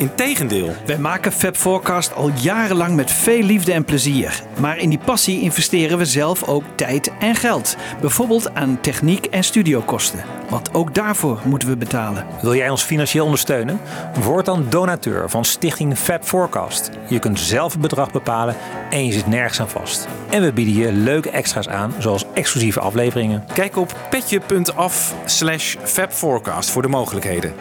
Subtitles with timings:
[0.00, 0.72] Integendeel.
[0.86, 4.42] Wij maken Fab Forecast al jarenlang met veel liefde en plezier.
[4.60, 7.76] Maar in die passie investeren we zelf ook tijd en geld.
[8.00, 10.24] Bijvoorbeeld aan techniek en studiokosten.
[10.48, 12.26] Want ook daarvoor moeten we betalen.
[12.42, 13.80] Wil jij ons financieel ondersteunen?
[14.22, 16.90] Word dan donateur van Stichting Fab Forecast.
[17.08, 18.56] Je kunt zelf het bedrag bepalen
[18.90, 20.08] en je zit nergens aan vast.
[20.30, 23.44] En we bieden je leuke extra's aan, zoals exclusieve afleveringen.
[23.54, 27.52] Kijk op petje.af slash fabforecast voor de mogelijkheden.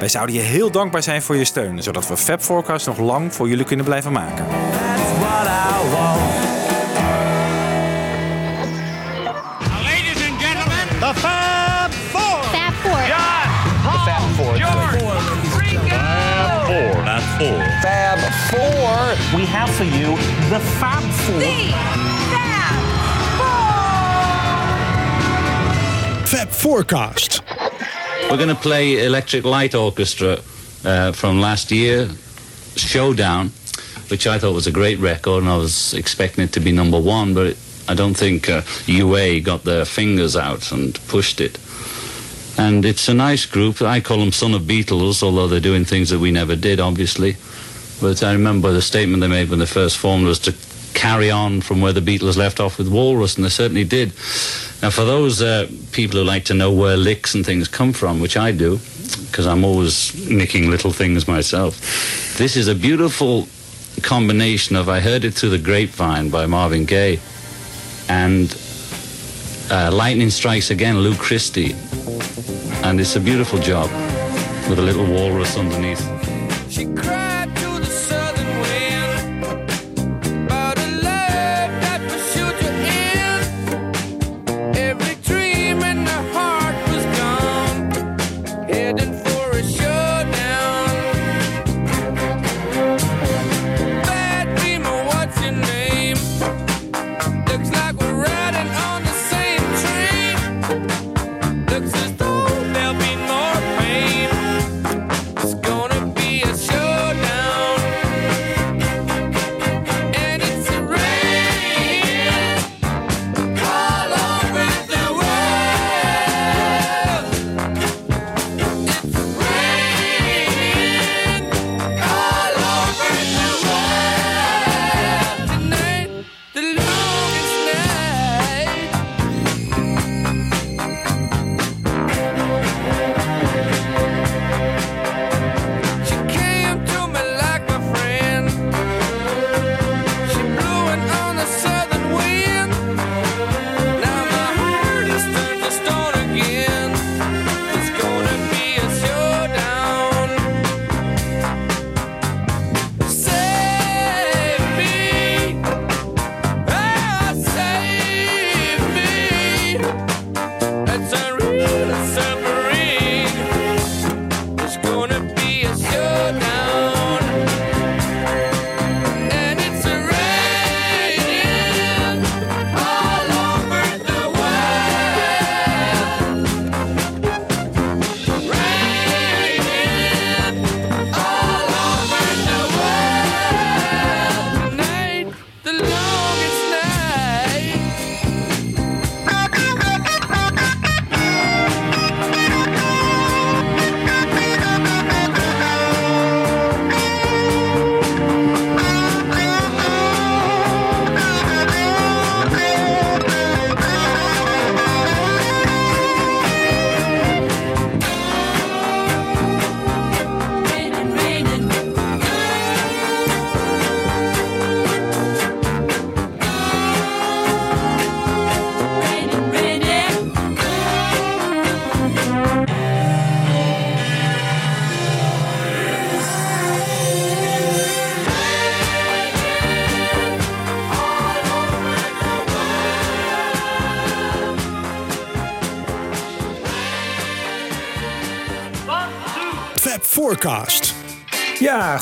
[0.00, 3.34] Wij zouden je heel dankbaar zijn voor je steun, zodat we Fab Forecast nog lang
[3.34, 4.46] voor jullie kunnen blijven maken.
[4.46, 6.20] That's what I want.
[9.82, 12.42] Ladies and gentlemen, The Fab Four.
[12.42, 13.06] Fab Four.
[13.06, 13.48] John,
[14.36, 14.98] Paul, George,
[15.58, 15.96] Ringo.
[16.64, 17.64] Four, not four.
[17.80, 18.18] Fab
[18.50, 19.14] Four.
[19.38, 20.16] We have for you
[20.48, 21.38] the Fab Four.
[21.38, 21.74] The
[22.40, 22.76] Fab
[26.24, 27.42] Fab Forecast.
[28.30, 30.38] We're going to play Electric Light Orchestra
[30.84, 32.08] uh, from last year,
[32.76, 33.48] Showdown,
[34.06, 37.00] which I thought was a great record, and I was expecting it to be number
[37.00, 37.58] one, but it,
[37.88, 41.58] I don't think uh, UA got their fingers out and pushed it.
[42.56, 43.82] And it's a nice group.
[43.82, 47.34] I call them Son of Beatles, although they're doing things that we never did, obviously.
[48.00, 50.52] But I remember the statement they made when they first formed was to
[50.94, 54.08] carry on from where the Beatles left off with Walrus, and they certainly did.
[54.82, 58.20] Now, for those uh, people who like to know where licks and things come from,
[58.20, 58.78] which I do,
[59.26, 61.78] because I'm always nicking little things myself,
[62.38, 63.48] this is a beautiful
[64.02, 67.20] combination of I heard it through the grapevine by Marvin Gaye
[68.08, 68.56] and
[69.70, 71.74] uh, Lightning Strikes Again, Lou Christie.
[72.82, 73.90] And it's a beautiful job
[74.68, 76.00] with a little walrus underneath.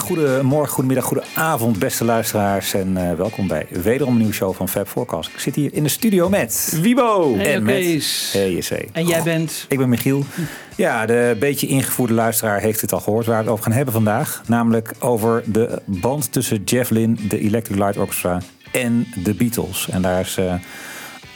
[0.08, 2.74] Goedemorgen, goedemiddag, goedenavond, beste luisteraars.
[2.74, 5.30] En eh, welkom bij wederom een nieuwe show van Fab Forecast.
[5.34, 8.30] Ik zit hier in de studio met Wibo Hey, en met Kees.
[8.32, 8.70] Hey, JC.
[8.92, 9.66] En jij bent...
[9.68, 10.24] Ik ben Michiel.
[10.76, 13.94] Ja, de beetje ingevoerde luisteraar heeft het al gehoord waar we het over gaan hebben
[13.94, 14.42] vandaag.
[14.46, 18.40] Namelijk over de band tussen Jeff Lynne, de Electric Light Orchestra
[18.72, 19.88] en de Beatles.
[19.88, 20.54] En daar is eh,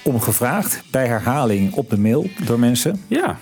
[0.02, 3.02] om gevraagd bij herhaling op de mail door mensen.
[3.06, 3.38] Ja,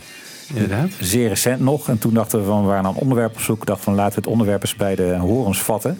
[0.55, 0.91] inderdaad.
[1.01, 1.89] Zeer recent nog.
[1.89, 3.67] En toen dachten we van we waren een onderwerp op zoek.
[3.67, 5.99] Dachten van laten we het onderwerp eens bij de horens vatten.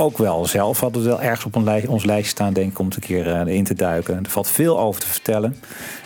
[0.00, 2.78] Ook wel zelf hadden we wel ergens op een lij- ons lijstje staan, denk ik,
[2.78, 4.16] om het een keer eh, in te duiken.
[4.24, 5.56] Er valt veel over te vertellen.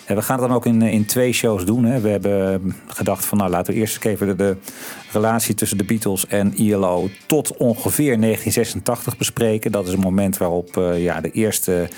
[0.04, 1.84] En we gaan het dan ook in, eh, in twee shows doen.
[1.84, 2.00] Hè.
[2.00, 4.56] We hebben gedacht van nou laten we eerst even de, de
[5.12, 9.72] relatie tussen de Beatles en ILO tot ongeveer 1986 bespreken.
[9.72, 11.88] Dat is een moment waarop eh, ja, de eerste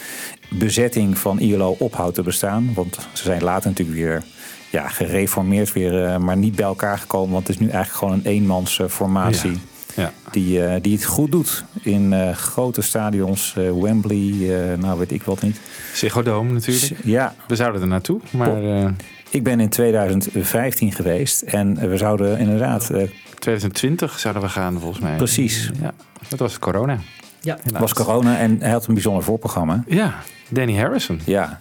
[0.51, 2.75] bezetting van ILO ophoudt te bestaan.
[2.75, 4.25] Want ze zijn later natuurlijk weer
[4.71, 7.33] ja, gereformeerd, weer, eh, maar niet bij elkaar gekomen.
[7.33, 9.51] Want het is nu eigenlijk gewoon een eenmans eh, formatie.
[9.51, 9.59] Ja.
[9.97, 10.13] Ja.
[10.31, 14.33] Die, eh, die het goed doet in eh, grote stadions, eh, Wembley,
[14.73, 15.61] eh, nou weet ik wat niet.
[15.95, 16.93] Ziggo Dome natuurlijk.
[17.05, 18.89] Ja, We zouden er naartoe, maar eh,
[19.31, 23.09] ik ben in 2015 geweest en we zouden inderdaad, eh
[23.39, 25.17] 2020 zouden we gaan volgens mij.
[25.17, 25.95] precies, Ja,
[26.29, 26.99] dat was corona.
[27.41, 27.59] Ja.
[27.63, 27.81] helaas.
[27.81, 29.85] was corona en hij had een bijzonder voorprogramma.
[29.87, 30.15] Ja,
[30.49, 31.21] Danny Harrison.
[31.25, 31.61] Ja,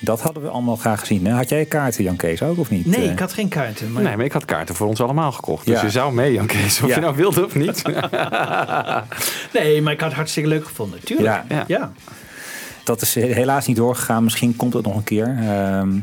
[0.00, 1.26] dat hadden we allemaal graag gezien.
[1.26, 1.32] hè.
[1.32, 2.86] Had jij kaarten, Jan Kees, ook of niet?
[2.86, 3.92] Nee, Eh, ik had geen kaarten.
[3.92, 5.66] Maar Nee, maar ik had kaarten voor ons allemaal gekocht.
[5.66, 5.84] Dus Ja.
[5.84, 6.80] je zou mee, Jan Kees.
[6.82, 6.94] Of Ja.
[6.94, 7.82] je nou wilde of niet.
[9.52, 11.00] Nee, maar ik had het hartstikke leuk gevonden.
[11.04, 11.28] Tuurlijk.
[11.28, 11.44] Ja.
[11.48, 11.64] Ja.
[11.66, 11.92] ja.
[12.84, 14.24] Dat is helaas niet doorgegaan.
[14.24, 15.26] Misschien komt het nog een keer.
[15.40, 15.98] Ehm,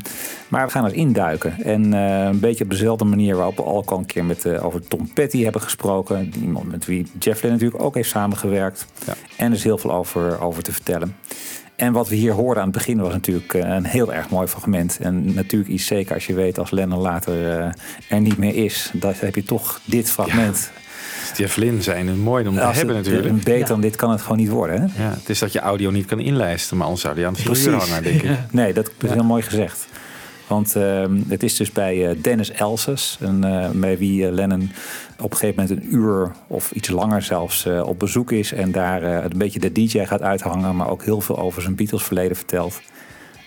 [0.47, 1.61] maar we gaan er induiken.
[1.63, 4.65] En eh, een beetje op dezelfde manier waarop we al al een keer met, eh,
[4.65, 6.33] over Tom Petty hebben gesproken.
[6.41, 8.85] Iemand met wie Jeff Lynne natuurlijk ook heeft samengewerkt.
[9.05, 9.13] Ja.
[9.35, 11.15] En er is heel veel over, over te vertellen.
[11.77, 14.47] En wat we hier hoorden aan het begin was natuurlijk eh, een heel erg mooi
[14.47, 14.97] fragment.
[15.01, 17.71] En natuurlijk iets zeker als je weet als Lennon later eh,
[18.09, 18.91] er niet meer is.
[18.93, 20.71] Dan heb je toch dit fragment.
[21.35, 23.27] Jeff Lynne zijn een mooi om te Als hebben natuurlijk.
[23.27, 23.65] een Beter Ja.
[23.65, 24.81] dan dit kan het gewoon niet worden.
[24.81, 25.03] Hè?
[25.03, 27.57] Ja, het is dat je audio niet kan inlijsten, maar anders zou die aan het
[27.57, 28.31] vuur hangen, denk ik.
[28.51, 29.87] Nee, dat is heel mooi gezegd.
[30.47, 33.43] Want ehm, het is dus bij eh, Dennis Elsers, en,
[33.83, 34.71] eh, wie eh, Lennon
[35.19, 38.51] op een gegeven moment een uur of iets langer zelfs op bezoek is.
[38.51, 42.03] En daar een beetje de DJ gaat uithangen, maar ook heel veel over zijn Beatles
[42.03, 42.81] verleden vertelt.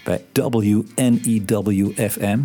[0.05, 2.39] Bij WNEW-FM.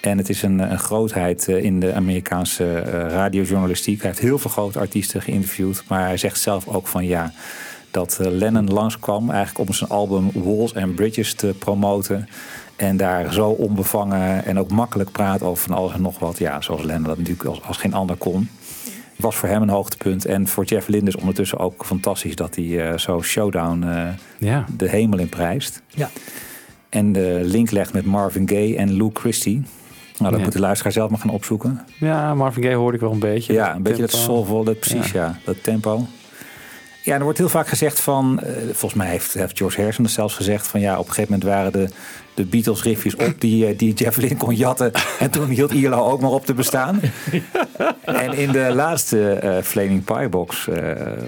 [0.00, 2.78] En het is een, een grootheid in de Amerikaanse
[3.08, 3.98] radiojournalistiek.
[3.98, 5.84] Hij heeft heel veel grote artiesten geïnterviewd.
[5.88, 7.32] Maar hij zegt zelf ook van ja,
[7.90, 12.28] dat Lennon langskwam eigenlijk om zijn album Walls and Bridges te promoten.
[12.78, 16.38] En daar zo onbevangen en ook makkelijk praat over van alles en nog wat.
[16.38, 18.48] Ja, zoals Lennon dat natuurlijk als, als geen ander kon.
[19.16, 20.24] Was voor hem een hoogtepunt.
[20.24, 24.06] En voor Jeff Lynne is ondertussen ook fantastisch dat hij eh, zo Showdown eh,
[24.38, 24.64] Ja.
[24.76, 25.82] de hemel in prijst.
[25.88, 26.10] Ja.
[26.88, 29.62] En de link legt met Marvin Gaye en Lou Christie.
[30.18, 30.44] Nou, dat Ja.
[30.44, 31.80] moet de luisteraar zelf maar gaan opzoeken.
[31.98, 33.52] ja, Marvin Gaye hoorde ik wel een beetje.
[33.52, 35.38] Ja, een beetje dat soulful, dat precies, ja.
[35.44, 36.06] dat tempo.
[37.02, 40.12] Ja, er wordt heel vaak gezegd van, eh, volgens mij heeft, heeft George Harrison het
[40.12, 41.88] zelfs gezegd van ja, op een gegeven moment waren de,
[42.34, 44.92] de Beatles riffjes op die, eh, die Jeff Lynne kon jatten.
[45.18, 47.00] En toen hield ILO ook maar op te bestaan.
[48.04, 50.68] en in de laatste eh, Flaming Pie box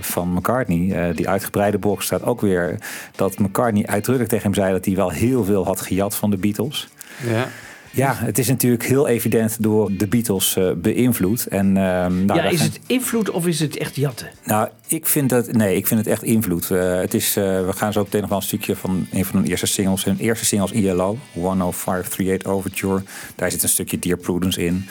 [0.01, 2.79] van McCartney, die uitgebreide box, staat ook weer
[3.17, 6.37] dat McCartney uitdrukkelijk tegen hem zei dat hij wel heel veel had gejat van de
[6.37, 6.89] Beatles.
[7.27, 7.49] Ja.
[7.93, 11.47] Ja, het is natuurlijk heel evident door de Beatles eh, beïnvloed.
[11.47, 14.31] En, ehm, nou, ja, is gaan- het invloed of is het echt jatten?
[14.45, 15.53] nou, ik vind dat.
[15.53, 16.71] Nee, ik vind het echt invloed.
[16.71, 19.41] Eh, het is, eh, we gaan zo meteen nog wel een stukje van een van
[19.41, 20.05] hun eerste singles.
[20.05, 23.03] Hun eerste singles ILO, 10538 Overture.
[23.35, 24.87] Daar zit een stukje Dear Prudence in.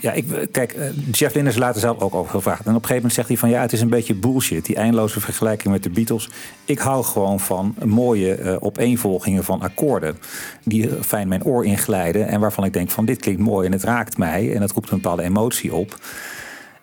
[0.00, 2.66] Ja, ik, kijk, eh, Jeff Lynne is later zelf ook over gevraagd.
[2.66, 4.64] En op een gegeven moment zegt hij van ja, het is een beetje bullshit.
[4.64, 6.28] Die eindeloze vergelijking met de Beatles.
[6.64, 10.18] Ik hou gewoon van mooie eh, opeenvolgingen van akkoorden.
[10.64, 12.28] Die eh, fijn mijn oor inglijden.
[12.28, 14.54] En waarvan ik denk van dit klinkt mooi en het raakt mij.
[14.54, 15.98] En het roept een bepaalde emotie op.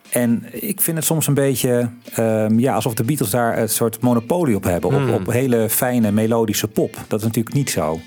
[0.10, 4.01] En ik vind het soms een beetje ehm, ja, alsof de Beatles daar een soort
[4.01, 4.94] monopolie op hebben.
[4.94, 6.96] Op, op hele fijne melodische pop.
[7.08, 8.00] Dat is natuurlijk niet zo.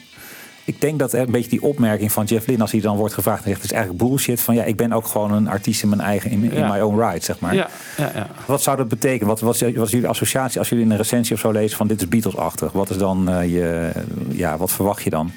[0.68, 3.38] Ik denk dat een beetje die opmerking van Jeff Lynne, als hij dan wordt gevraagd,
[3.42, 4.40] en zegt: het is eigenlijk bullshit.
[4.40, 6.72] Van ja, ik ben ook gewoon een artiest in mijn eigen, in, in Ja.
[6.72, 7.54] my own right, zeg maar.
[7.54, 8.26] Ja, ja, ja.
[8.46, 9.26] Wat zou dat betekenen?
[9.26, 11.76] Wat, wat, is- wat is jullie associatie als jullie in een recensie of zo lezen
[11.76, 12.72] van dit is Beatles-achtig?
[12.72, 13.90] Wat is dan eh, je,
[14.28, 15.30] ja, wat verwacht je dan?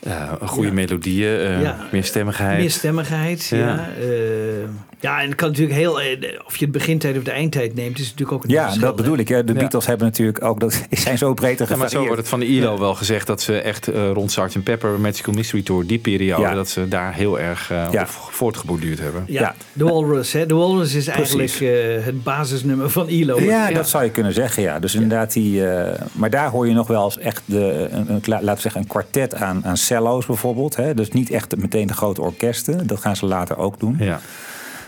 [0.00, 1.76] Ja, een goede melodieën, eh Ja.
[1.92, 2.58] meerstemmigheid.
[2.58, 3.56] Meerstemmigheid, ja.
[3.58, 3.88] Ja.
[5.04, 6.00] Ja, en het kan natuurlijk heel...
[6.00, 8.86] eh, Of je het begintijd of de eindtijd neemt, is natuurlijk ook een Ja, verschil,
[8.86, 9.20] dat bedoel hè?
[9.20, 9.28] ik.
[9.28, 9.44] Hè.
[9.44, 9.58] De Ja.
[9.58, 12.46] Beatles hebben natuurlijk ook dat zijn zo breed Ja, maar zo wordt het van de
[12.46, 14.62] ILO wel gezegd dat ze echt eh, rond Sgt.
[14.62, 16.54] Pepper, Magical Mystery Tour, die periode, Ja.
[16.54, 18.00] dat ze daar heel erg eh, Ja.
[18.02, 19.24] op voortgeborduurd hebben.
[19.26, 19.54] Ja, Ja.
[19.72, 20.32] de Walrus.
[20.32, 20.46] Hè.
[20.46, 21.36] De Walrus is Precies.
[21.36, 23.40] eigenlijk eh, het basisnummer van ILO.
[23.40, 24.78] Ja, dat zou je kunnen zeggen, ja.
[24.78, 28.20] Dus inderdaad, die, eh, maar daar hoor je nog wel eens echt de, een, een,
[28.26, 30.76] laten we zeggen, een kwartet aan, aan cello's bijvoorbeeld.
[30.76, 30.94] Hè?
[30.94, 32.86] Dus niet echt meteen de grote orkesten.
[32.86, 33.96] Dat gaan ze later ook doen.
[33.98, 34.20] Ja.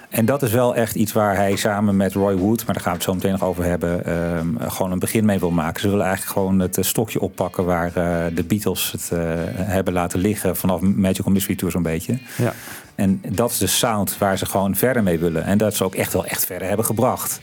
[0.08, 2.92] En dat is wel echt iets waar hij samen met Roy Wood, maar daar gaan
[2.92, 5.80] we het zo meteen nog over hebben, ehm, gewoon een begin mee wil maken.
[5.80, 9.18] Ze willen eigenlijk gewoon het eh, stokje oppakken waar eh, de Beatles het eh,
[9.54, 12.18] hebben laten liggen vanaf Magical Mystery Tour zo'n beetje.
[12.36, 12.52] Ja.
[12.94, 15.44] En dat is de sound waar ze gewoon verder mee willen.
[15.44, 17.40] En dat ze ook echt wel echt verder hebben gebracht.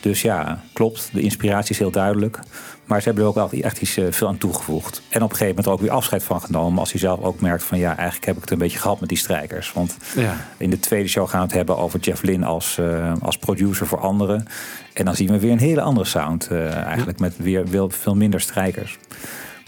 [0.00, 1.08] Dus ja, klopt.
[1.12, 2.38] De inspiratie is heel duidelijk.
[2.86, 5.02] Maar ze hebben er ook wel echt iets eh, veel aan toegevoegd.
[5.08, 6.78] En op een gegeven moment er ook weer afscheid van genomen.
[6.78, 9.08] Als hij zelf ook merkt van ja, eigenlijk heb ik het een beetje gehad met
[9.08, 9.72] die strijkers.
[9.72, 10.36] Want Ja.
[10.56, 13.86] in de tweede show gaan we het hebben over Jeff Lynne als, eh, als producer
[13.86, 14.46] voor anderen.
[14.92, 17.18] En dan zien we weer een hele andere sound eh, eigenlijk.
[17.18, 18.98] Met weer veel, veel minder strijkers.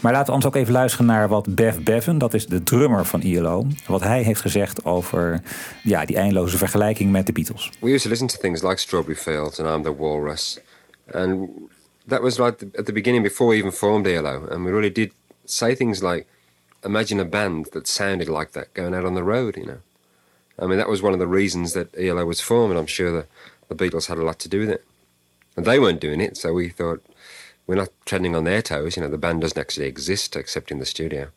[0.01, 3.05] Maar laten we ons ook even luisteren naar wat Bev Bevan, dat is de drummer
[3.07, 5.41] van ILO, wat hij heeft gezegd over
[5.83, 7.71] ja, die eindeloze vergelijking met de Beatles.
[7.81, 10.61] we used to listen to things like Strawberry Fields and I'm the Walrus.
[11.13, 11.49] And
[12.09, 14.47] that was like at the beginning before we even formed ELO.
[14.47, 15.13] And we really did
[15.45, 16.27] say things like,
[16.85, 19.79] imagine a band that sounded like that going out on the road, you know.
[20.59, 23.13] I mean, that was one of the reasons that ELO was formed, and I'm sure
[23.13, 23.27] the,
[23.69, 24.85] the Beatles had a lot to do with it.
[25.57, 27.05] And they weren't doing it, so we thought,
[27.67, 30.79] we're not treading on their toes, you know, the band doesn't actually exist except in
[30.79, 31.29] the studio.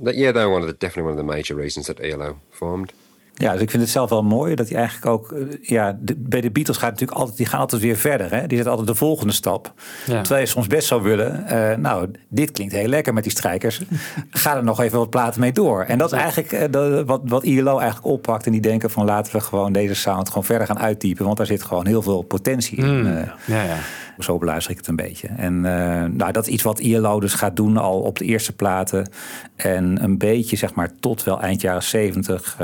[0.00, 2.40] That, yeah, they were one of the, definitely one of the major reasons that ELO
[2.50, 2.92] formed.
[3.40, 5.32] Ja, dus ik vind het zelf wel mooi dat hij eigenlijk ook.
[5.32, 7.36] eh, Ja, de- bij de Beatles gaat natuurlijk altijd.
[7.36, 8.30] Die gaan altijd weer verder.
[8.34, 8.38] Hè?
[8.46, 9.72] Die zetten altijd de volgende stap.
[10.06, 10.20] Ja.
[10.20, 11.46] Terwijl je soms best zou willen.
[11.46, 13.80] eh, nou, dit klinkt heel lekker met die strijkers.
[14.30, 15.82] Ga er nog even wat platen mee door.
[15.84, 18.46] En dat is eigenlijk eh, wat, wat ILO eigenlijk oppakt.
[18.46, 21.24] En die denken van laten we gewoon deze sound gewoon verder gaan uittypen.
[21.24, 23.06] Want daar zit gewoon heel veel potentie in.
[23.06, 23.28] eh.
[23.46, 23.76] Ja, ja.
[24.22, 25.28] Zo beluister ik het een beetje.
[25.28, 28.52] En eh, nou, dat is iets wat ILO dus gaat doen al op de eerste
[28.52, 29.08] platen.
[29.56, 32.56] En een beetje zeg maar tot wel eind jaren zeventig.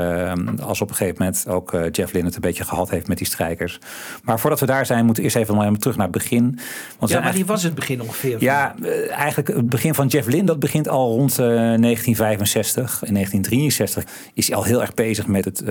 [0.61, 3.17] als op een gegeven moment ook eh, Jeff Lynne het een beetje gehad heeft met
[3.17, 3.79] die strijkers.
[4.23, 6.43] Maar voordat we daar zijn, moeten we eerst even nog terug naar het begin.
[6.43, 6.59] Want
[6.99, 8.37] Ja, zeg maar- die was het begin ongeveer.
[8.39, 8.75] ja,
[9.09, 13.03] eigenlijk het begin van Jeff Lynne, dat begint al rond eh, 1965.
[13.03, 15.63] In 1963 is hij al heel erg bezig met het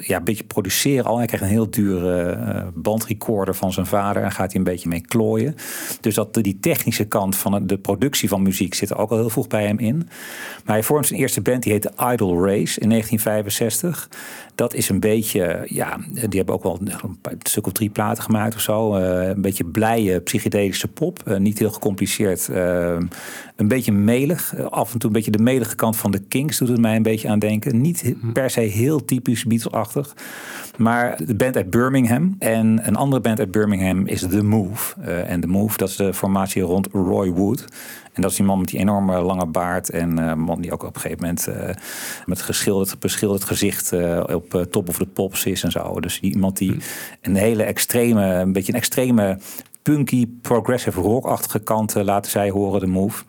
[0.00, 1.16] ja, een beetje produceren al.
[1.16, 5.00] Hij krijgt een heel dure bandrecorder van zijn vader en gaat hij een beetje mee
[6.00, 9.30] Dus dat die technische kant van de productie van muziek zit er ook al heel
[9.30, 9.96] vroeg bij hem in.
[10.64, 14.08] Maar hij vormt zijn eerste band, die heette Idle Race in 1965.
[14.54, 16.78] Dat is een beetje, ja, die hebben ook wel
[17.22, 18.96] een stuk of drie platen gemaakt of zo.
[18.96, 21.22] Eh, een beetje blije psychedelische pop.
[21.24, 22.48] Eh, niet heel gecompliceerd.
[22.48, 22.96] Eh,
[23.62, 24.54] een beetje melig.
[24.54, 26.96] Eh, af en toe een beetje de melige kant van de Kings doet het mij
[26.96, 27.80] een beetje aan denken.
[27.80, 30.14] Niet he- per se heel typisch Beatles-achtig.
[30.76, 32.36] Maar de band uit Birmingham.
[32.38, 35.00] En een andere band uit Birmingham is The Move.
[35.00, 37.64] Eh, en The Move, dat is de formatie rond Roy Wood.
[38.12, 39.90] En dat is die man met die enorme lange baard.
[39.90, 41.48] En een man die ook op een gegeven moment
[42.26, 43.92] met geschilderd, beschilderd gezicht
[44.32, 46.00] op Top of the Pops is en zo.
[46.00, 46.76] Dus iemand die
[47.20, 49.38] een hele extreme, een beetje een extreme
[49.82, 53.24] punky, progressive rockachtige laten zij horen, de Move.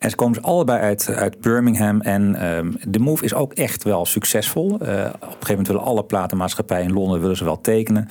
[0.00, 2.00] En ze komen dus allebei uit, uit Birmingham.
[2.00, 4.66] En ehm, de Move is ook echt wel succesvol.
[4.66, 4.88] Eh, op een
[5.20, 8.08] gegeven moment willen alle platenmaatschappijen in Londen willen ze wel tekenen.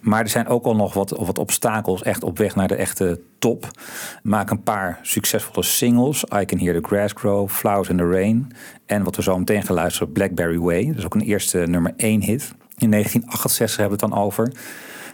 [0.00, 3.20] Maar er zijn ook al nog wat, wat obstakels echt op weg naar de echte
[3.38, 3.66] top.
[4.22, 6.24] Maak een paar succesvolle singles.
[6.40, 8.52] I Can Hear the Grass Grow, Flowers in the Rain.
[8.86, 10.86] En wat we zo meteen gaan luisteren, Blackberry Way.
[10.86, 12.54] Dat is ook een eerste nummer één hit.
[12.78, 14.52] In 1968 hebben we het dan over.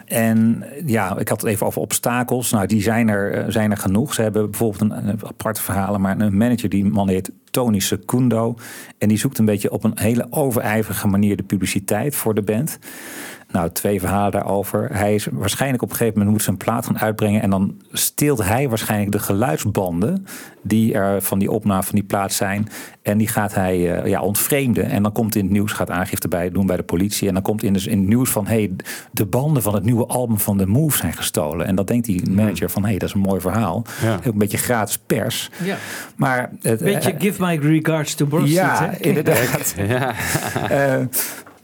[0.04, 2.50] En ja, ik had het even over obstakels.
[2.50, 4.14] Nou, die zijn er, eh, zijn er genoeg.
[4.14, 8.54] Ze hebben bijvoorbeeld een, een aparte verhalen, maar een manager, die man heet Tony Secundo.
[8.98, 12.78] En die zoekt een beetje op een hele overijverige manier de publiciteit voor de band.
[13.54, 14.88] Nou, twee verhalen daarover.
[14.92, 17.42] Hij is waarschijnlijk op een gegeven moment moet zijn plaat gaan uitbrengen.
[17.42, 20.26] En dan steelt hij waarschijnlijk de geluidsbanden
[20.62, 22.68] die er van die opname van die plaat zijn.
[23.02, 24.84] En die gaat hij eh, ja, ontvreemden.
[24.84, 27.28] En dan komt in het nieuws, gaat aangifte bij doen bij de politie.
[27.28, 28.70] En dan komt in, dus in het nieuws van hey,
[29.12, 31.66] de banden van het nieuwe album van The Move zijn gestolen.
[31.66, 33.84] En dat denkt die manager van hey, dat is een mooi verhaal.
[34.02, 34.14] Ja.
[34.14, 35.50] Ook een beetje gratis pers.
[35.64, 35.76] Ja.
[36.16, 38.98] Maar het, Beetje eh, give my regards to Broad ja, hè?
[39.00, 39.74] inderdaad.
[40.68, 41.00] Eh,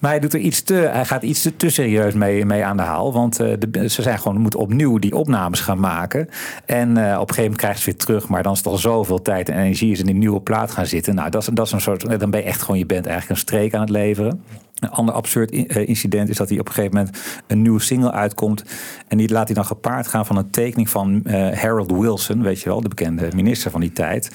[0.00, 2.83] maar hij, doet er iets te, hij gaat iets te, serieus mee, mee aan de
[2.83, 3.12] haal.
[3.12, 6.28] Want eh, ze zijn gewoon, moeten opnieuw die opnames gaan maken.
[6.64, 8.28] En eh, op een gegeven moment krijgen ze weer terug.
[8.28, 10.87] Maar dan is het al zoveel tijd en energie is in die nieuwe plaat gaan
[10.87, 11.14] zitten.
[11.14, 12.21] Nou, dat is, dat is een soort.
[12.21, 14.42] Dan ben je echt gewoon je bent eigenlijk een streek aan het leveren.
[14.81, 18.13] Een ander absurd eh, incident is dat hij op een gegeven moment een nieuwe single
[18.13, 18.65] uitkomt.
[19.11, 22.61] En die laat hij dan gepaard gaan van een tekening van eh, Harold Wilson, weet
[22.61, 24.31] je wel, de bekende minister van die tijd.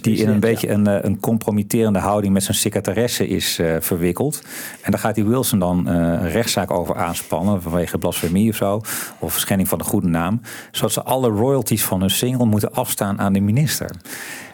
[0.00, 4.42] Die in een beetje een, eh, een compromitterende houding met zijn secretaresse is eh, verwikkeld.
[4.82, 8.80] En daar gaat die Wilson dan een rechtszaak over aanspannen vanwege blasfemie of zo.
[9.18, 10.40] Of schending van de goede naam.
[10.70, 13.90] Zodat ze alle royalties van hun single moeten afstaan aan de minister.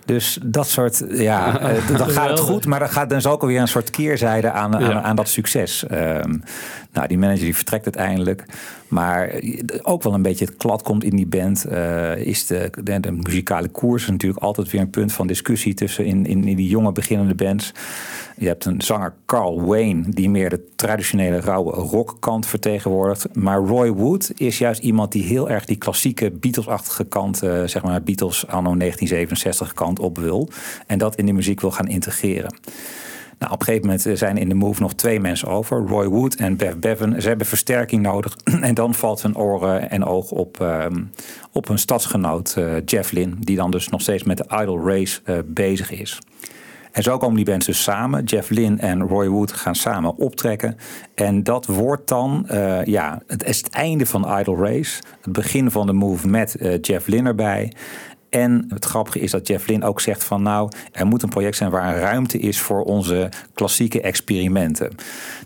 [0.05, 3.41] Dus dat soort, ja, eh, dan gaat het goed, maar dan, gaat, dan is ook
[3.43, 5.87] alweer een soort keerzijde aan, aan dat succes.
[5.87, 6.39] Ehm,
[6.93, 8.45] nou, die manager die vertrekt uiteindelijk.
[8.89, 9.41] Maar
[9.83, 11.65] ook wel een beetje het klad komt in die band.
[11.65, 12.71] eh, is de,
[13.23, 16.93] muzikale koers natuurlijk altijd weer een punt van discussie tussen in, in, in die jonge
[16.93, 17.73] beginnende bands.
[18.37, 23.35] Je hebt een zanger Carl Wayne, die meer de traditionele rauwe rockkant vertegenwoordigt.
[23.35, 27.83] Maar Roy Wood is juist iemand die heel erg die klassieke Beatles-achtige kant, eh, zeg
[27.83, 30.49] maar Beatles anno 1967 kant op wil.
[30.87, 32.55] En dat in de muziek wil gaan integreren.
[33.43, 35.87] Nou, op een gegeven moment zijn in de move nog twee mensen over.
[35.87, 37.21] Roy Wood en Bev Bevan.
[37.21, 38.37] Ze hebben versterking nodig.
[38.61, 41.05] en dan valt hun oren en oog op, ehm,
[41.53, 43.35] op hun stadsgenoot eh, Jeff Lynne.
[43.39, 46.19] Die dan dus nog steeds met de Idol Race eh, bezig is.
[46.93, 48.25] En zo komen die bands dus samen.
[48.25, 50.77] Jeff Lynne en Roy Wood gaan samen optrekken.
[51.15, 55.03] En dat wordt dan, eh, ja, het is het einde van Idol Race.
[55.21, 57.73] Het begin van de move met eh, Jeff Lynne erbij.
[58.33, 61.57] En het grappige is dat Jeff Lynne ook zegt van nou, er moet een project
[61.57, 64.93] zijn waar ruimte is voor onze klassieke experimenten.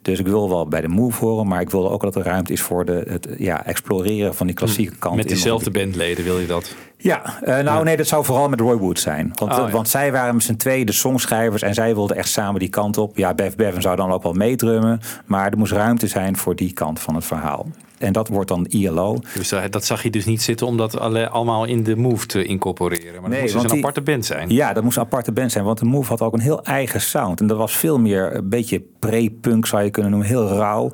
[0.02, 2.52] Dus ik wil wel bij de move horen, maar ik wil ook dat er ruimte
[2.52, 5.16] is voor de, het ja, exploreren van die klassieke kant.
[5.16, 6.74] Met in diezelfde bandleden wil je dat?
[6.98, 9.32] Ja, eh, nou nee, dat zou vooral met Roy Wood zijn.
[9.34, 9.70] Want, Oh, ja.
[9.70, 12.98] want zij waren met z'n tweeën de songschrijvers en zij wilden echt samen die kant
[12.98, 13.16] op.
[13.16, 16.72] Ja, Bev Bevan zou dan ook wel meedrummen, maar er moest ruimte zijn voor die
[16.72, 17.66] kant van het verhaal.
[17.98, 19.18] En dat wordt dan ILO.
[19.34, 22.26] Dus eh, dat zag je dus niet zitten om dat alle- allemaal in de move
[22.26, 23.12] te incorporeren.
[23.12, 24.48] Maar dat Nee, moest dus een die- aparte band zijn.
[24.50, 27.00] Ja, dat moest een aparte band zijn, want de Move had ook een heel eigen
[27.00, 27.40] sound.
[27.40, 30.90] En dat was veel meer een beetje pre-punk, zou je kunnen noemen, heel rauw.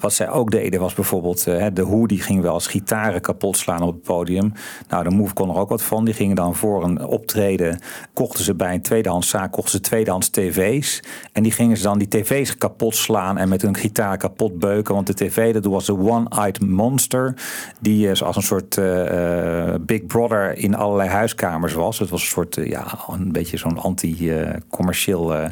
[0.00, 3.56] Wat zij ook deden was bijvoorbeeld, eh, de Who die ging wel eens gitaren kapot
[3.56, 4.52] slaan op het podium.
[4.88, 6.04] Nou, de Move kon er ook wat van.
[6.04, 7.80] Die gingen dan voor een optreden,
[8.12, 11.02] kochten ze bij een tweedehands zaak, kochten ze tweedehands tv's.
[11.32, 14.94] En die gingen ze dan die tv's kapot slaan en met hun gitaar kapot beuken.
[14.94, 17.34] Want de tv, dat was een one-eyed monster.
[17.80, 21.98] Die eh, zoals een soort eh, eh, Big Brother in allerlei huiskamers was.
[21.98, 25.50] Het was een soort, ja, een beetje zo'n anti-commercieel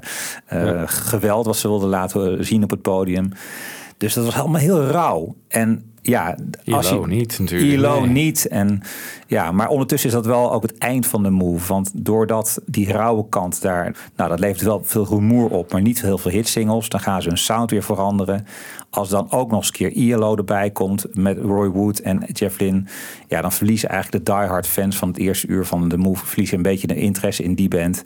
[0.86, 3.32] geweld wat ze wilden laten zien op het podium.
[3.98, 5.34] Dus dat was allemaal heel rauw.
[5.48, 6.36] En ja,
[6.66, 8.10] als ILO je, niet natuurlijk, ILO nee.
[8.10, 8.48] niet.
[8.48, 8.82] En,
[9.26, 11.72] ja, maar ondertussen is dat wel ook het eind van de move.
[11.72, 14.10] Want doordat die rauwe kant daar...
[14.16, 16.88] Nou, dat levert wel veel rumoer op, maar niet heel veel hitsingles.
[16.88, 18.46] Dan gaan ze hun sound weer veranderen.
[18.90, 22.60] Als dan ook nog eens een keer ILO erbij komt met Roy Wood en Jeff
[22.60, 22.82] Lynne...
[23.28, 26.26] Ja, dan verliezen eigenlijk de diehard fans van het eerste uur van de move...
[26.26, 28.02] verliezen een beetje de interesse in die band.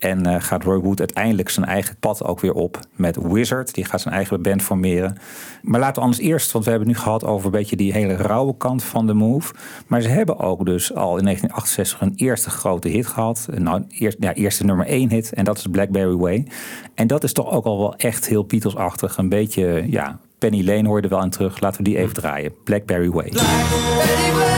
[0.00, 3.74] En eh, gaat Roy Wood uiteindelijk zijn eigen pad ook weer op met Wizard.
[3.74, 5.18] Die gaat zijn eigen band formeren.
[5.62, 8.16] Maar laten we anders eerst, want we hebben nu gehad over een beetje die hele
[8.16, 9.54] rauwe kant van de move.
[9.86, 13.48] Maar ze hebben ook dus al in 1968 een eerste grote hit gehad.
[13.58, 15.32] Nou, eerst, ja, eerste nummer één hit.
[15.32, 16.46] En dat is Blackberry Way.
[16.94, 19.16] En dat is toch ook al wel echt heel Beatles-achtig.
[19.16, 21.60] Een beetje, ja, Penny Lane hoorde wel in terug.
[21.60, 22.52] Laten we die even draaien.
[22.64, 23.28] Blackberry Way.
[23.28, 24.49] Absolutely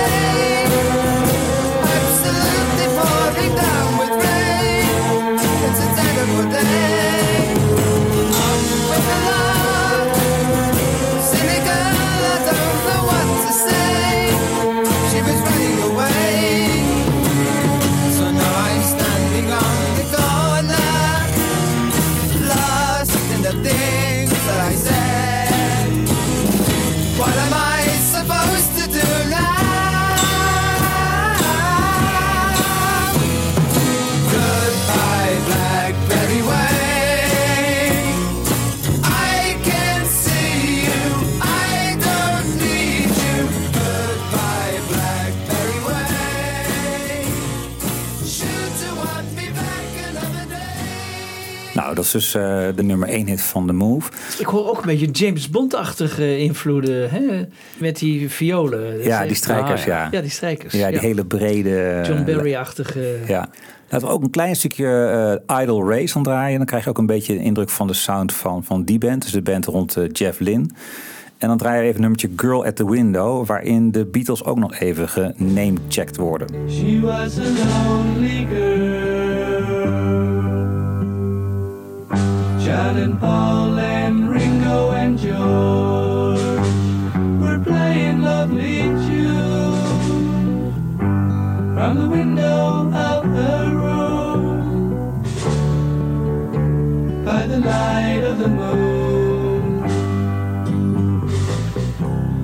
[52.13, 52.43] dus eh,
[52.77, 54.11] de nummer één hit van The Move.
[54.39, 57.11] Ik hoor ook een beetje James Bond-achtige invloeden.
[57.11, 57.45] Hè?
[57.77, 58.97] Met die violen.
[58.97, 60.09] Dat Ja, die strijkers, Ah, ja.
[60.11, 60.75] Ja, die strijkers.
[60.75, 62.01] Ja, die hele brede...
[62.07, 63.19] John Barry-achtige.
[63.27, 63.49] Ja.
[63.89, 66.57] Laten we ook een klein stukje eh Idle Race aan draaien.
[66.57, 69.23] Dan krijg je ook een beetje de indruk van de sound van, van die band.
[69.23, 70.67] Dus de band rond eh, Jeff Lynne.
[71.39, 73.47] En dan draaien we even nummertje Girl at the Window.
[73.47, 76.49] Waarin de Beatles ook nog even genamecheckt worden.
[76.71, 77.43] She was a
[77.89, 80.42] lonely girl.
[82.65, 86.39] John and Paul and Ringo and George
[87.41, 89.97] were playing lovely tunes
[91.75, 95.25] from the window of her room
[97.25, 99.83] by the light of the moon.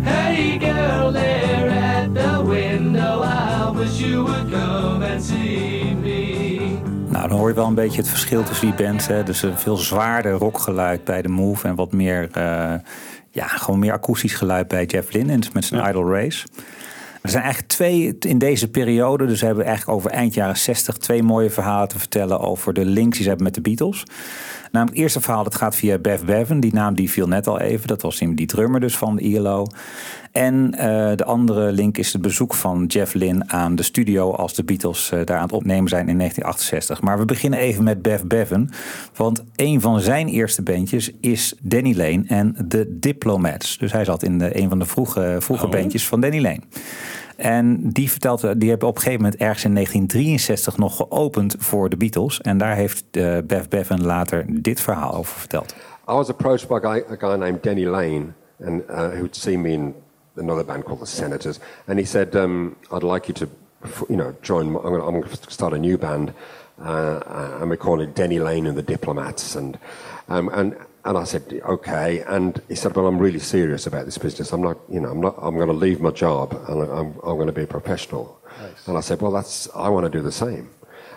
[0.03, 5.38] Hey girl there at the window, I wish you would come and see.
[7.29, 9.07] Nou, dan hoor je wel een beetje het verschil tussen die bands.
[9.07, 9.23] Hè.
[9.23, 11.69] Dus een veel zwaarder rockgeluid bij de Move.
[11.69, 12.75] En wat meer, eh,
[13.31, 15.33] ja, gewoon meer akoestisch geluid bij Jeff Lynne.
[15.33, 16.47] En met zijn Idle Race.
[17.23, 19.27] Er zijn eigenlijk twee in deze periode.
[19.27, 22.85] Dus we hebben eigenlijk over eind jaren 60 twee mooie verhalen te vertellen over de
[22.85, 24.05] links die ze hebben met de Beatles.
[24.62, 26.61] Namelijk het eerste verhaal dat gaat via Bev Bevan.
[26.61, 27.88] Die naam die viel net al even.
[27.88, 29.67] Dat was die drummer dus van de ILO.
[30.33, 34.55] En eh, de andere link is het bezoek van Jeff Lynne aan de studio als
[34.55, 37.03] de Beatles eh, daar aan het opnemen zijn in 1968.
[37.03, 38.71] Maar we beginnen even met Bev Bevan,
[39.17, 43.79] want een van zijn eerste bandjes is Danny Lane en The Diplomats.
[43.79, 45.71] Dus hij zat in de, een van de vroege, vroege Oh.
[45.71, 46.61] bandjes van Danny Lane.
[47.37, 51.88] En die vertelt, die hebben op een gegeven moment ergens in 1963 nog geopend voor
[51.88, 52.41] de Beatles.
[52.41, 55.75] En daar heeft eh Bev Bevan later dit verhaal over verteld.
[56.09, 58.25] I was approached by a guy, a guy named Denny Lane,
[58.64, 59.95] and uh, who'd seen me in
[60.38, 63.48] another band called the Senators, and he said, um, "I'd like you to,
[64.09, 64.77] you know, join.
[64.77, 66.33] I'm going to start a new band,
[66.81, 69.79] uh, and we call it Denny Lane and the Diplomats." And
[70.29, 74.18] um, and and I said, "Okay." And he said, "Well, I'm really serious about this
[74.18, 74.53] business.
[74.53, 75.35] I'm not, you know, I'm not.
[75.38, 78.40] I'm going to leave my job, and I'm, I'm going to be a professional."
[78.87, 79.68] And I said, "Well, that's.
[79.74, 80.70] I want to do the same."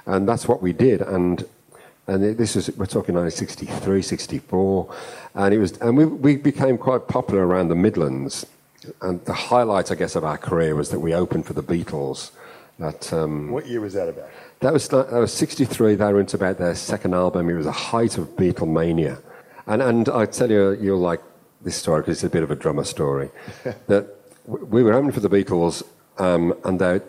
[0.06, 1.46] And that's what we did, and
[2.08, 4.96] and this is we're talking 1963, 64,
[5.36, 8.46] and it was, and we, we became quite popular around the Midlands.
[9.02, 12.32] And the highlight, I guess, of our career was that we opened for the Beatles.
[12.80, 14.30] That um, What year was that about?
[14.62, 15.96] that was that was 63.
[15.96, 17.50] They were into about their second album.
[17.50, 19.22] It was the height of Beatlemania,
[19.68, 21.22] and and I tell you, you'll like
[21.62, 23.30] this story because it's a bit of a drummer story.
[23.88, 24.08] that
[24.46, 25.84] we were opening for the Beatles,
[26.18, 27.02] um, and they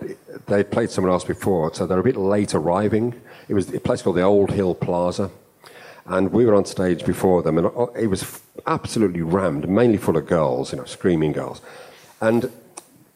[0.47, 3.21] they played someone else before, so they're a bit late arriving.
[3.49, 5.31] It was a place called the Old Hill Plaza.
[6.07, 10.17] And we were on stage before them, and uh, it was absolutely rammed, mainly full
[10.17, 11.61] of girls, you know, screaming girls.
[12.21, 12.51] And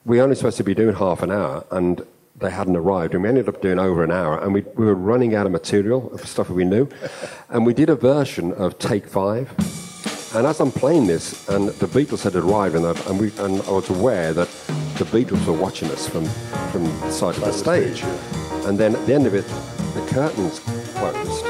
[0.05, 2.07] we were only supposed to be doing half an hour, and
[2.39, 4.95] they hadn't arrived, and we ended up doing over an hour, and we, we were
[4.95, 6.89] running out of material of stuff that we knew,
[7.49, 9.51] and we did a version of Take Five.
[10.35, 13.61] And as I'm playing this, and the Beatles had arrived, and, I- and, we, and
[13.63, 14.49] I was aware that
[14.99, 16.25] the Beatles were watching us from,
[16.71, 18.03] from the side of the stage.
[18.67, 19.47] And then at the end of it,
[19.95, 20.61] the curtains
[20.95, 21.47] closed,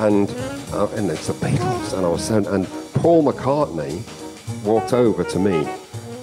[0.00, 0.28] and,
[0.74, 4.02] uh, and it's the Beatles, and I was so, and Paul McCartney
[4.64, 5.68] walked over to me.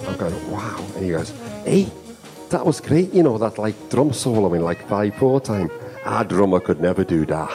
[0.06, 1.30] I'm going, wow, and he goes,
[1.64, 1.90] hey,
[2.50, 5.70] that was great, you know, that like drum solo in like five four time.
[6.04, 7.48] Our drummer could never do that.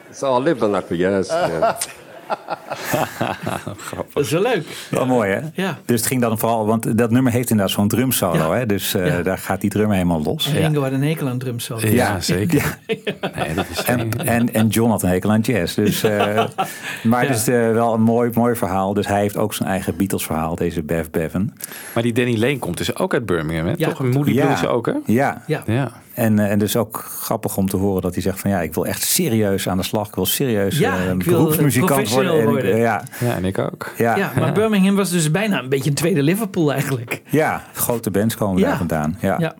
[0.12, 1.28] so I lived on that for years.
[1.28, 1.78] yeah.
[4.14, 4.66] Dat is wel leuk.
[4.90, 5.40] Wel mooi, hè?
[5.54, 5.78] Ja.
[5.84, 8.58] Dus het ging dan vooral, want dat nummer heeft inderdaad zo'n drumsolo, Ja.
[8.58, 8.66] hè?
[8.66, 9.22] Dus eh, Ja.
[9.22, 10.46] daar gaat die drummer helemaal los.
[10.46, 11.78] En Ringo had een hekel aan drums zo.
[11.80, 12.78] Ja, zeker.
[13.34, 15.74] Nee, dat is En, en, en John had een hekel aan jazz.
[15.74, 16.44] Dus, eh,
[17.02, 18.94] maar het is eh, wel een mooi, mooi verhaal.
[18.94, 21.52] Dus hij heeft ook zijn eigen Beatles verhaal, deze Bev Bevan.
[21.94, 23.72] Maar die Danny Lane komt dus ook uit Birmingham, hè?
[23.76, 23.88] Ja.
[23.88, 23.98] Toch?
[23.98, 24.92] Een Moody Blues ook, hè?
[25.06, 25.42] Ja.
[25.46, 25.90] Ja.
[26.18, 28.74] En, eh, en dus ook grappig om te horen dat hij zegt van ja, ik
[28.74, 30.08] wil echt serieus aan de slag.
[30.08, 32.40] Ik wil serieus Ja, eh, ik wil beroepsmuzikant worden.
[32.40, 32.72] En worden.
[32.72, 33.92] eh, ja, ja, en ik ook.
[33.96, 37.22] ja, Ja, maar Birmingham was dus bijna een beetje een tweede Liverpool eigenlijk.
[37.30, 38.68] ja, grote bands komen Ja.
[38.68, 39.16] daar vandaan.
[39.20, 39.54] Ja.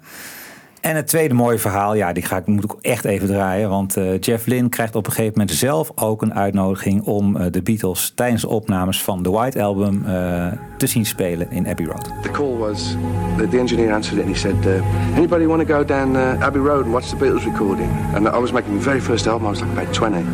[0.89, 3.69] En het tweede mooie verhaal, ja, die ga ik, moet ik echt even draaien.
[3.69, 7.47] Want eh, Jeff Lynne krijgt op een gegeven moment zelf ook een uitnodiging om eh,
[7.51, 10.47] de Beatles tijdens de opnames van The White Album eh,
[10.77, 12.05] te zien spelen in Abbey Road.
[12.23, 12.97] The call was
[13.37, 14.83] the, the engineer answered it and he said,
[15.17, 18.53] "Anybody want to go down Abbey Road and watch the Beatles recording?" And I was
[18.53, 19.47] making my very first album.
[19.47, 20.25] I was like about twenty,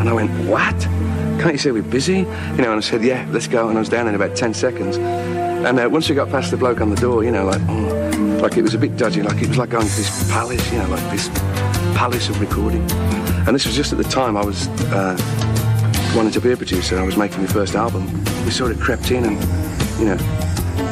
[0.00, 0.88] and I went, "What?
[1.38, 3.80] Can't you say we're busy?" You know, and I said, "Yeah, let's go." And I
[3.80, 4.98] was down in about ten seconds.
[5.64, 8.38] And uh, once we got past the bloke on the door, you know, like, oh,
[8.42, 9.22] like it was a bit dodgy.
[9.22, 11.28] Like it was like going to this palace, you know, like this
[11.96, 12.82] palace of recording.
[13.46, 14.68] And this was just at the time I was.
[14.92, 15.16] Uh,
[16.14, 16.96] wanted to be a producer.
[16.98, 18.06] I was making my first album.
[18.44, 19.36] We sort of crept in and,
[19.98, 20.16] you know,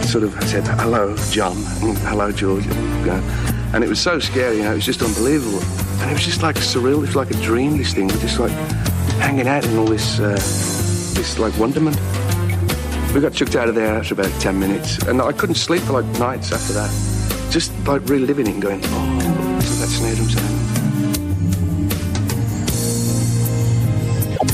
[0.03, 2.67] sort of said, hello, John, and hello, George.
[2.67, 2.73] you
[3.07, 3.71] know.
[3.73, 5.63] And it was so scary, you know, it was just unbelievable.
[6.01, 8.09] And it was just like surreal, it was like a dream, this thing.
[8.09, 8.51] We're just like
[9.21, 11.97] hanging out in all this, uh, this like wonderment.
[13.15, 14.99] We got chucked out of there after about 10 minutes.
[15.03, 16.91] And I couldn't sleep for like nights after that.
[17.51, 19.23] Just like reliving it and going, oh,
[19.83, 20.73] that snare sound?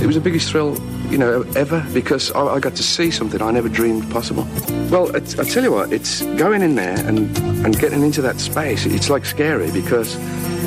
[0.02, 0.76] It was the biggest thrill,
[1.08, 4.46] you know, ever because I, I got to see something I never dreamed possible.
[4.90, 8.86] Well, I tell you what, it's going in there and, and getting into that space.
[8.86, 10.16] It's like scary because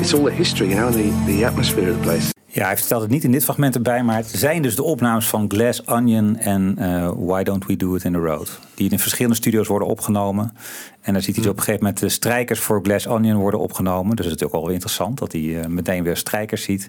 [0.00, 2.31] it's all the history, you know, and the, the atmosphere of the place.
[2.54, 5.28] Ja, hij vertelt het niet in dit fragment erbij, maar het zijn dus de opnames
[5.28, 8.58] van Glass Onion en eh, Why Don't We Do It in the Road.
[8.74, 10.56] Die in verschillende studio's worden opgenomen.
[11.00, 13.60] En dan ziet hij dus op een gegeven moment de strijkers voor Glass Onion worden
[13.60, 14.16] opgenomen.
[14.16, 16.86] Dus het is natuurlijk al wel interessant dat hij eh, meteen weer strijkers ziet.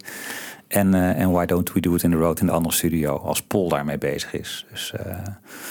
[0.67, 3.17] En, eh, en Why Don't We Do It in the Road in de andere studio,
[3.17, 4.65] als Paul daarmee bezig is.
[4.71, 4.93] Dus,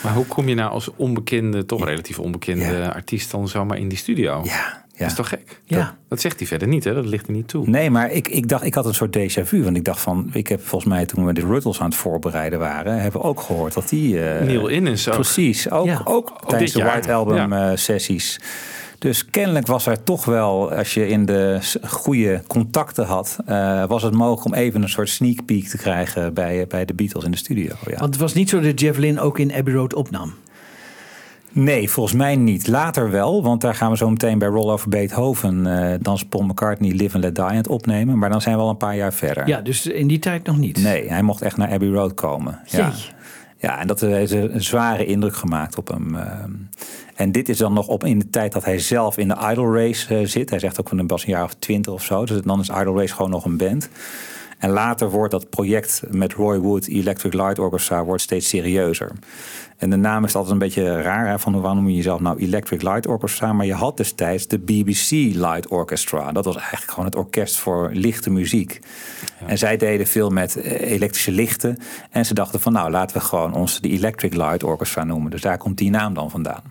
[0.03, 3.99] Maar hoe kom je nou als onbekende, toch relatief onbekende artiest dan zomaar in die
[3.99, 4.41] studio?
[4.45, 5.61] Ja, Dat is toch gek?
[5.65, 5.77] Ja.
[5.79, 6.95] Dat, dat zegt hij verder niet, hè?
[6.95, 7.69] Dat ligt er niet toe.
[7.69, 9.63] Nee, maar ik, ik dacht, ik had een soort déjà vu.
[9.65, 12.59] Want ik dacht van, ik heb volgens mij toen we de Ruttles aan het voorbereiden
[12.59, 14.29] waren, hebben we ook gehoord dat die.
[14.29, 15.15] eh, Neil Innes ook.
[15.15, 16.01] Precies, ook, Ja.
[16.05, 17.71] ook tijdens dit de White Album ja.
[17.71, 18.41] eh, sessies.
[18.99, 24.03] Dus kennelijk was er toch wel, als je in de goede contacten had, eh, was
[24.03, 27.31] het mogelijk om even een soort sneak peek te krijgen bij, bij de Beatles in
[27.31, 27.75] de studio.
[27.87, 27.97] Ja.
[27.99, 30.35] Want het was niet zo dat Jeff Lynne ook in Abbey Road opnam.
[31.53, 32.67] Nee, volgens mij niet.
[32.67, 35.67] Later wel, want daar gaan we zo meteen bij Roll Over Beethoven...
[35.67, 38.19] eh dan is Paul McCartney Live and Let Die aan het opnemen.
[38.19, 39.47] Maar dan zijn we al een paar jaar verder.
[39.49, 40.83] Ja, dus in die tijd nog niet.
[40.83, 42.61] Nee, hij mocht echt naar Abbey Road komen.
[42.65, 42.93] Ja.
[43.57, 46.15] Ja, en dat heeft een zware indruk gemaakt op hem.
[46.15, 46.45] eh.
[47.15, 49.75] En dit is dan nog op in de tijd dat hij zelf in de Idol
[49.75, 50.51] Race eh, zit.
[50.51, 52.25] Hij zegt ook van een een jaar of twintig of zo.
[52.25, 53.89] Dus dan is Idol Race gewoon nog een band.
[54.63, 59.13] En later wordt dat project met Roy Wood, Electric Light Orchestra, wordt steeds serieuzer.
[59.77, 61.29] En de naam is altijd een beetje raar.
[61.29, 63.53] Hè, van waarom noem je jezelf nou Electric Light Orchestra?
[63.53, 66.33] Maar je had destijds de BBC Light Orchestra.
[66.33, 68.81] Dat was eigenlijk gewoon het orkest voor lichte muziek.
[69.47, 71.79] En zij deden veel met eh, elektrische lichten.
[72.11, 75.31] En ze dachten van nou, laten we gewoon ons de Electric Light Orchestra noemen.
[75.31, 76.63] Dus daar komt die naam dan vandaan.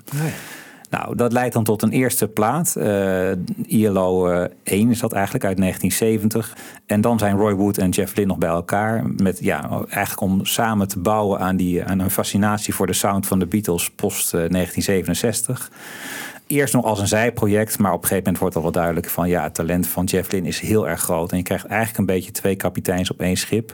[0.91, 2.75] Nou, dat leidt dan tot een eerste plaat.
[2.75, 3.31] eh,
[3.65, 6.57] ILO eh, 1 is dat eigenlijk uit 1970.
[6.85, 9.03] En dan zijn Roy Wood en Jeff Lynne nog bij elkaar.
[9.17, 13.27] Met, ja, eigenlijk om samen te bouwen aan, die, aan een fascinatie voor de sound
[13.27, 15.71] van de Beatles post eh, 1967.
[16.51, 19.29] Eerst nog als een zijproject, maar op een gegeven moment wordt al wel duidelijk van
[19.29, 21.31] ja, het talent van Jeff Lynne is heel erg groot.
[21.31, 23.73] En je krijgt eigenlijk een beetje twee kapiteins op één schip.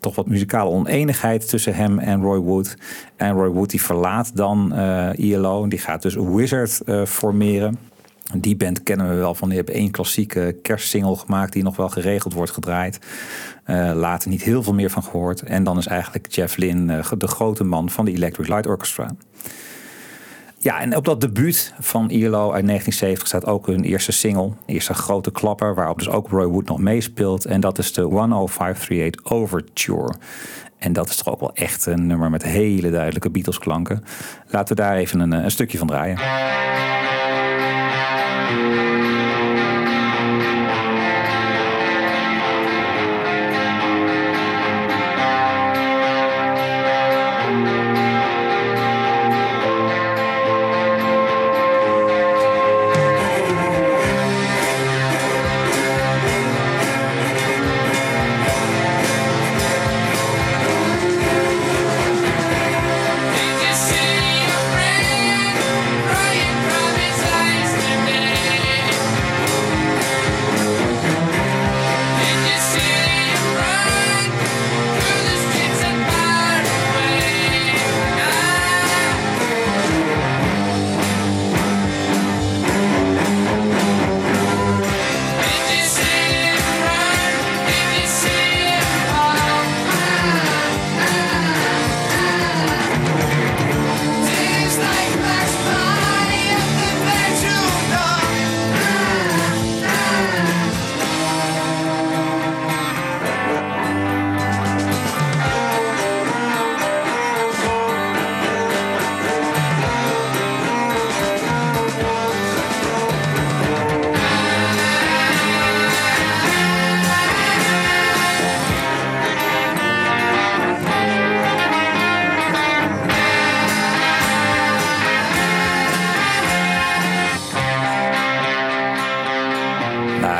[0.00, 2.76] Toch wat muzikale oneenigheid tussen hem en Roy Wood.
[3.16, 7.78] En Roy Wood die verlaat dan eh, ILO en die gaat dus Wizard eh, formeren.
[8.36, 9.48] Die band kennen we wel van.
[9.48, 12.98] Die hebben één klassieke kerstsingle gemaakt die nog wel geregeld wordt gedraaid.
[13.64, 15.42] Eh, later niet heel veel meer van gehoord.
[15.42, 19.10] En dan is eigenlijk Jeff eh, de grote man van de Electric Light Orchestra.
[20.60, 24.52] Ja, en op dat debuut van ILO uit 1970 staat ook hun eerste single.
[24.66, 27.44] Eerste grote klapper, waarop dus ook Roy Wood nog meespeelt.
[27.44, 30.14] En dat is de 10538 Overture.
[30.78, 34.04] En dat is toch ook wel echt een nummer met hele duidelijke Beatles klanken.
[34.46, 36.18] Laten we daar even een, eh, een stukje van draaien.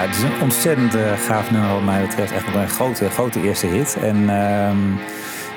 [0.08, 2.32] Het is een ontzettend eh, gaaf nummer wat mij betreft.
[2.32, 3.96] Echt een grote, grote eerste hit.
[4.02, 4.76] En ehm,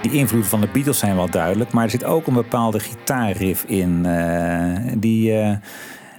[0.02, 1.72] die invloeden van de Beatles zijn wel duidelijk.
[1.72, 4.06] Maar er zit ook een bepaalde gitaarriff in.
[4.06, 5.34] eh, die...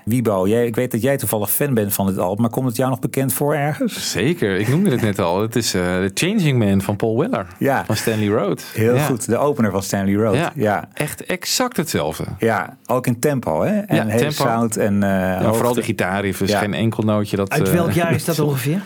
[0.04, 2.66] eh Wiebo, jij, ik weet dat jij toevallig fan bent van dit album, maar komt
[2.66, 4.10] het jou nog bekend voor ergens?
[4.10, 5.40] Zeker, ik noemde het net al.
[5.42, 7.46] Het is eh The Changing Man van Paul Weller.
[7.58, 7.84] Ja.
[7.84, 8.64] Van Stanley Road.
[8.74, 9.04] Heel Ja.
[9.04, 10.34] goed, de opener van Stanley Road.
[10.34, 10.52] Ja.
[10.54, 10.88] Ja.
[10.94, 12.24] Echt exact hetzelfde.
[12.38, 13.78] Ja, ook in tempo, hè?
[13.78, 14.32] En Ja, hele tempo.
[14.44, 16.58] sound en eh Ja, vooral de gitaarriff is Ja.
[16.58, 17.36] geen enkel nootje.
[17.36, 18.80] Dat, Uit eh, welk jaar is dat ongeveer?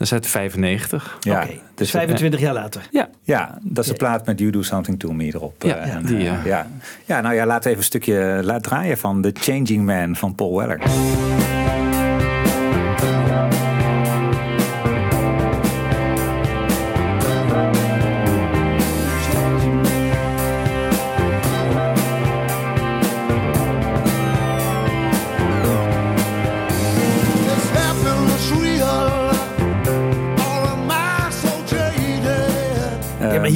[0.00, 1.16] Dat is uit 95.
[1.20, 2.88] Ja, Oké, dus 25 jaar later.
[2.90, 3.08] Ja.
[3.22, 5.62] Ja, dat is de plaat met You Do Something To Me erop.
[5.62, 6.40] Ja, eh, en, die, eh, ja.
[6.44, 6.66] ja.
[7.04, 10.34] ja, nou ja, laten we even een stukje laten draaien van The Changing Man van
[10.34, 10.80] Paul Weller.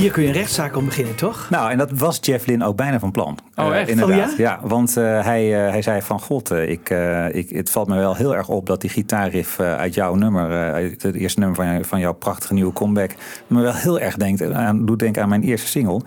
[0.05, 1.47] Hier kun je een rechtszaak om beginnen, toch?
[1.51, 3.39] Nou, en dat was Jeff Lynne ook bijna van plan.
[3.55, 3.89] Oh, Eh, echt?
[3.89, 4.31] inderdaad.
[4.31, 4.61] Oh, ja?
[4.63, 6.91] want eh, hij, eh, hij zei van god, ik,
[7.33, 11.15] ik, het valt me wel heel erg op dat die gitaarriff uit jouw nummer, het
[11.15, 13.11] eerste nummer van, van jouw prachtige nieuwe comeback,
[13.47, 16.01] me wel heel erg denkt aan, doet denken aan mijn eerste single.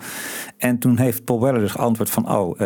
[0.56, 2.58] En toen heeft Paul Weller dus geantwoord van, oh,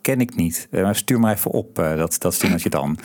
[0.00, 0.68] ken ik niet.
[0.70, 2.98] Maar stuur maar even op dat, dat singeltje dan.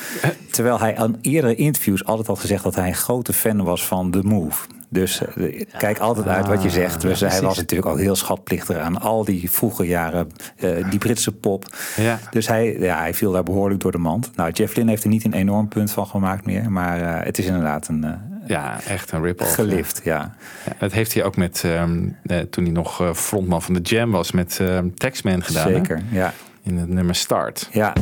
[0.52, 4.12] Terwijl hij aan eerdere interviews altijd had gezegd dat hij een grote fan was van
[4.12, 4.68] The Move.
[4.92, 7.02] Dus eh, kijk altijd uit wat je zegt.
[7.02, 11.32] Dus hij was natuurlijk ook heel schatplichtig aan al die vroege jaren, eh, die Britse
[11.32, 11.66] pop.
[11.96, 12.20] Ja.
[12.32, 14.32] Dus hij, ja, hij viel daar behoorlijk door de mand.
[14.36, 16.72] Nou, Jeff Lynne heeft er niet een enorm punt van gemaakt meer.
[16.72, 18.12] Maar eh, het is inderdaad een eh,
[18.46, 19.54] Ja, echt een rip-off.
[19.54, 20.36] gelift, ja.
[20.66, 23.82] Ja, dat heeft hij ook met, ehm, eh, toen hij nog eh, frontman van de
[23.82, 25.68] Jam was, met ehm Taxman gedaan.
[25.68, 25.74] hè?
[25.74, 26.34] Zeker, ja.
[26.64, 27.70] In het nummer Start.
[27.72, 27.94] Ja,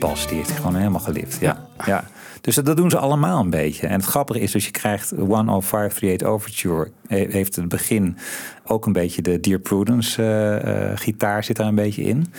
[0.00, 1.40] ja die heeft hij gewoon helemaal gelift.
[1.40, 1.66] Ja.
[1.86, 2.04] Ja.
[2.40, 3.86] Dus dat, doen ze allemaal een beetje.
[3.86, 6.90] En het grappige is dus je krijgt 10538 Overture.
[7.06, 8.16] he- Heeft het begin
[8.64, 12.32] ook een beetje de Dear Prudence eh, eh, gitaar zit daar een beetje in.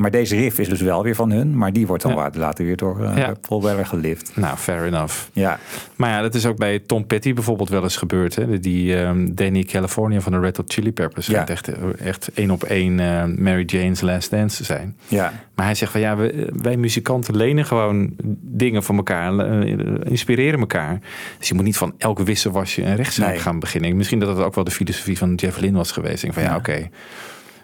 [0.00, 1.56] Maar deze riff is dus wel weer van hun.
[1.56, 2.30] Maar die wordt dan Ja.
[2.34, 3.32] later weer door eh, Ja.
[3.48, 4.32] Paul Weller gelift.
[4.34, 5.14] Nou, fair enough.
[5.32, 5.58] Ja,
[5.96, 8.34] Maar ja, dat is ook bij Tom Petty bijvoorbeeld wel eens gebeurd.
[8.36, 8.60] Hè?
[8.60, 11.26] Die ehm Danny California van de Red Hot Chili Peppers.
[11.26, 11.46] Ja.
[11.48, 14.96] echt, echt één op één eh, Mary Jane's Last Dance te zijn.
[15.08, 15.32] ja.
[15.54, 18.10] Maar hij zegt van ja, we- wij muzikanten lenen gewoon
[18.40, 20.98] dingen van elkaar, eh, inspireren elkaar.
[21.38, 23.38] Dus je moet niet van elke wisselwasje een rechtszaak Nee.
[23.38, 23.96] gaan beginnen.
[23.96, 26.22] Misschien dat het ook wel de filosofie van Jeff Lynne was geweest.
[26.24, 26.56] Ik van ja, Ja.
[26.56, 26.88] oké.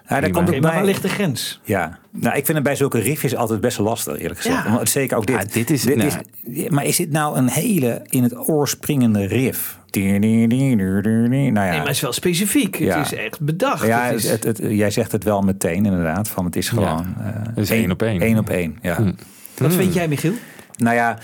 [0.09, 1.59] Ja, daar komt ook maar waar ligt de grens?
[1.63, 4.63] Ja, nou, ik vind het bij zulke riffjes altijd best wel lastig, eerlijk gezegd.
[4.63, 4.71] Ja.
[4.73, 5.35] Want Zeker ook dit.
[5.35, 6.11] Ja, dit is- nou-
[6.43, 9.77] is- maar is dit nou een hele in het oor springende riff?
[9.91, 12.77] Nou ja, Nee, maar het is wel specifiek.
[12.77, 12.97] Ja.
[12.97, 13.85] Het is echt bedacht.
[13.87, 16.27] ja Het is- het, het, jij zegt het wel meteen inderdaad.
[16.29, 18.21] Van het is gewoon eh, Het is één op één.
[18.21, 18.95] één op één, ja.
[18.95, 19.11] Hm.
[19.57, 20.33] Wat vind jij, Michiel?
[20.77, 21.17] Nou ja,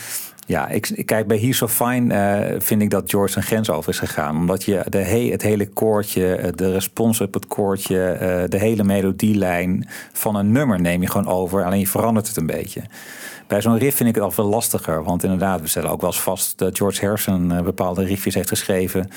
[0.45, 3.89] ja ik, kijk bij He's So Fine eh, vind ik dat George een grens over
[3.89, 4.37] is gegaan.
[4.37, 8.57] Omdat je de he, het hele koortje, eh, de respons op het koortje, eh, de
[8.57, 11.63] hele melodielijn van een nummer neem je gewoon over.
[11.63, 12.81] Alleen je verandert het een beetje.
[13.53, 15.03] Bij zo'n riff vind ik het al veel lastiger.
[15.03, 18.49] Want inderdaad, we stellen ook wel eens vast dat George Harrison eh, bepaalde riffjes heeft
[18.49, 19.09] geschreven.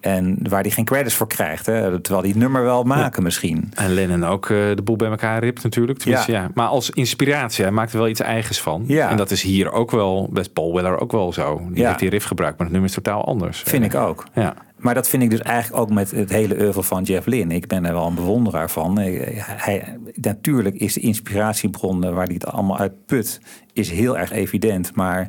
[0.00, 1.66] En waar hij geen credits voor krijgt.
[1.66, 3.72] Hè, terwijl hij het nummer wel maken misschien.
[3.74, 5.98] En Lennon ook eh, de boel bij elkaar ript natuurlijk.
[5.98, 6.50] Tenminste, ja.
[6.54, 8.84] Maar als inspiratie, hij maakt er wel iets eigens van.
[8.86, 9.10] Ja.
[9.10, 11.60] En dat is hier ook wel, best Paul Weller ook wel zo.
[11.68, 11.86] Die Ja.
[11.86, 13.62] heeft die riff gebruikt, maar het nummer is totaal anders.
[13.66, 14.24] Vind ik ook.
[14.34, 14.54] Ja.
[14.84, 17.54] Maar dat vind ik dus eigenlijk ook met het hele oeuvre van Jeff Lynne.
[17.54, 18.98] Ik ben er wel een bewonderaar van.
[18.98, 23.40] Hij, natuurlijk is de inspiratiebron eh, waar hij het allemaal uit put,
[23.72, 24.94] is heel erg evident.
[24.94, 25.28] Maar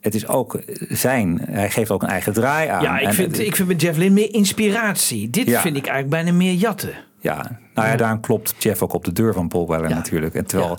[0.00, 1.40] het is ook zijn.
[1.50, 2.82] Hij geeft ook een eigen draai aan.
[2.82, 5.30] Ja, ik vind, ik vind met Jeff Lynne meer inspiratie.
[5.30, 5.60] Dit Ja.
[5.60, 6.92] vind ik eigenlijk bijna meer jatten.
[7.20, 10.34] Ja, nou ja, daarom klopt Jeff ook op de deur van Paul Weller natuurlijk.
[10.34, 10.78] En terwijl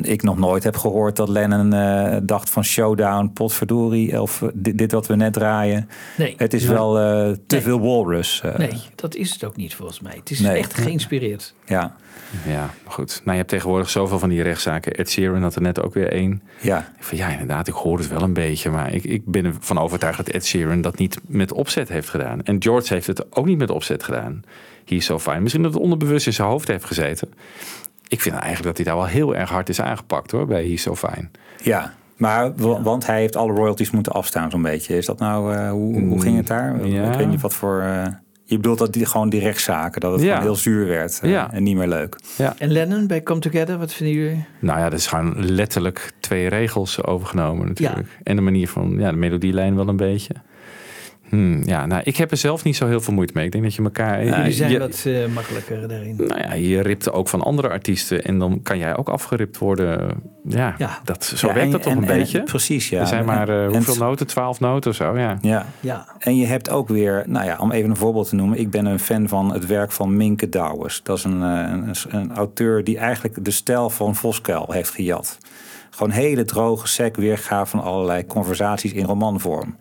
[0.00, 4.92] ik nog nooit heb gehoord dat Lennon eh, dacht van showdown, potverdorie, of dit, dit
[4.92, 5.88] wat we net draaien.
[6.16, 6.34] Nee.
[6.36, 7.02] Het is wel eh,
[7.46, 7.60] te Nee.
[7.60, 8.40] veel walrus.
[8.44, 10.14] eh, Nee, dat is het ook niet volgens mij.
[10.16, 10.56] Het is Nee.
[10.58, 11.54] echt geïnspireerd.
[11.66, 11.94] Ja,
[12.46, 13.16] Ja, maar goed.
[13.18, 14.92] Nou, je hebt tegenwoordig zoveel van die rechtszaken.
[14.92, 16.42] Ed Sheeran had er net ook weer één.
[16.60, 16.78] ja.
[16.98, 18.70] Ik van ja, inderdaad, ik hoor het wel een beetje.
[18.70, 22.42] Maar ik, ik ben ervan overtuigd dat Ed Sheeran dat niet met opzet heeft gedaan.
[22.42, 24.42] En George heeft het ook niet met opzet gedaan.
[24.84, 25.42] Hier is zo fijn.
[25.42, 27.28] Misschien dat het onderbewust in zijn hoofd heeft gezeten.
[28.12, 30.82] Ik vind eigenlijk dat hij daar wel heel erg hard is aangepakt hoor, bij He's
[30.82, 31.28] So Fine.
[31.62, 34.96] Ja, maar wa- want hij heeft alle royalties moeten afstaan zo'n beetje.
[34.96, 36.74] Is dat nou, eh, hoe, hoe ging het daar?
[36.74, 37.10] Mm, ja.
[37.10, 37.80] Ik weet niet wat voor...
[37.80, 38.06] eh,
[38.44, 40.26] je bedoelt dat die, gewoon die rechtszaken, dat het Ja.
[40.28, 41.52] gewoon heel zuur werd eh, Ja.
[41.52, 42.16] en niet meer leuk.
[42.58, 44.44] En Lennon bij Come Together, wat vinden jullie?
[44.58, 48.08] Nou ja, dat is gewoon letterlijk twee regels overgenomen natuurlijk.
[48.22, 50.34] En de manier van, ja, de melodielijn wel een beetje.
[51.32, 53.44] Hmm, ja, nou, ik heb er zelf niet zo heel veel moeite mee.
[53.44, 54.24] Ik denk dat je elkaar...
[54.24, 56.14] jullie zijn je, wat eh, makkelijker daarin.
[56.16, 58.22] Nou ja, je ript ook van andere artiesten.
[58.24, 60.22] En dan kan jij ook afgeript worden.
[60.44, 60.98] Ja, Ja.
[61.04, 62.42] Dat, zo Ja, werkt en- dat toch en- een en- beetje?
[62.42, 63.00] precies, ja.
[63.00, 64.26] Er zijn maar eh, hoeveel noten?
[64.26, 65.38] Twaalf noten of zo, ja.
[65.40, 65.66] Ja.
[65.80, 66.06] Ja.
[66.18, 68.58] En je hebt ook weer, nou ja, om even een voorbeeld te noemen.
[68.58, 71.00] Ik ben een fan van het werk van Minke Douwes.
[71.02, 75.38] Dat is een, eh, een, een auteur die eigenlijk de stijl van Voskuil heeft gejat.
[75.90, 79.76] Gewoon hele droge sec weergave van allerlei conversaties in romanvorm.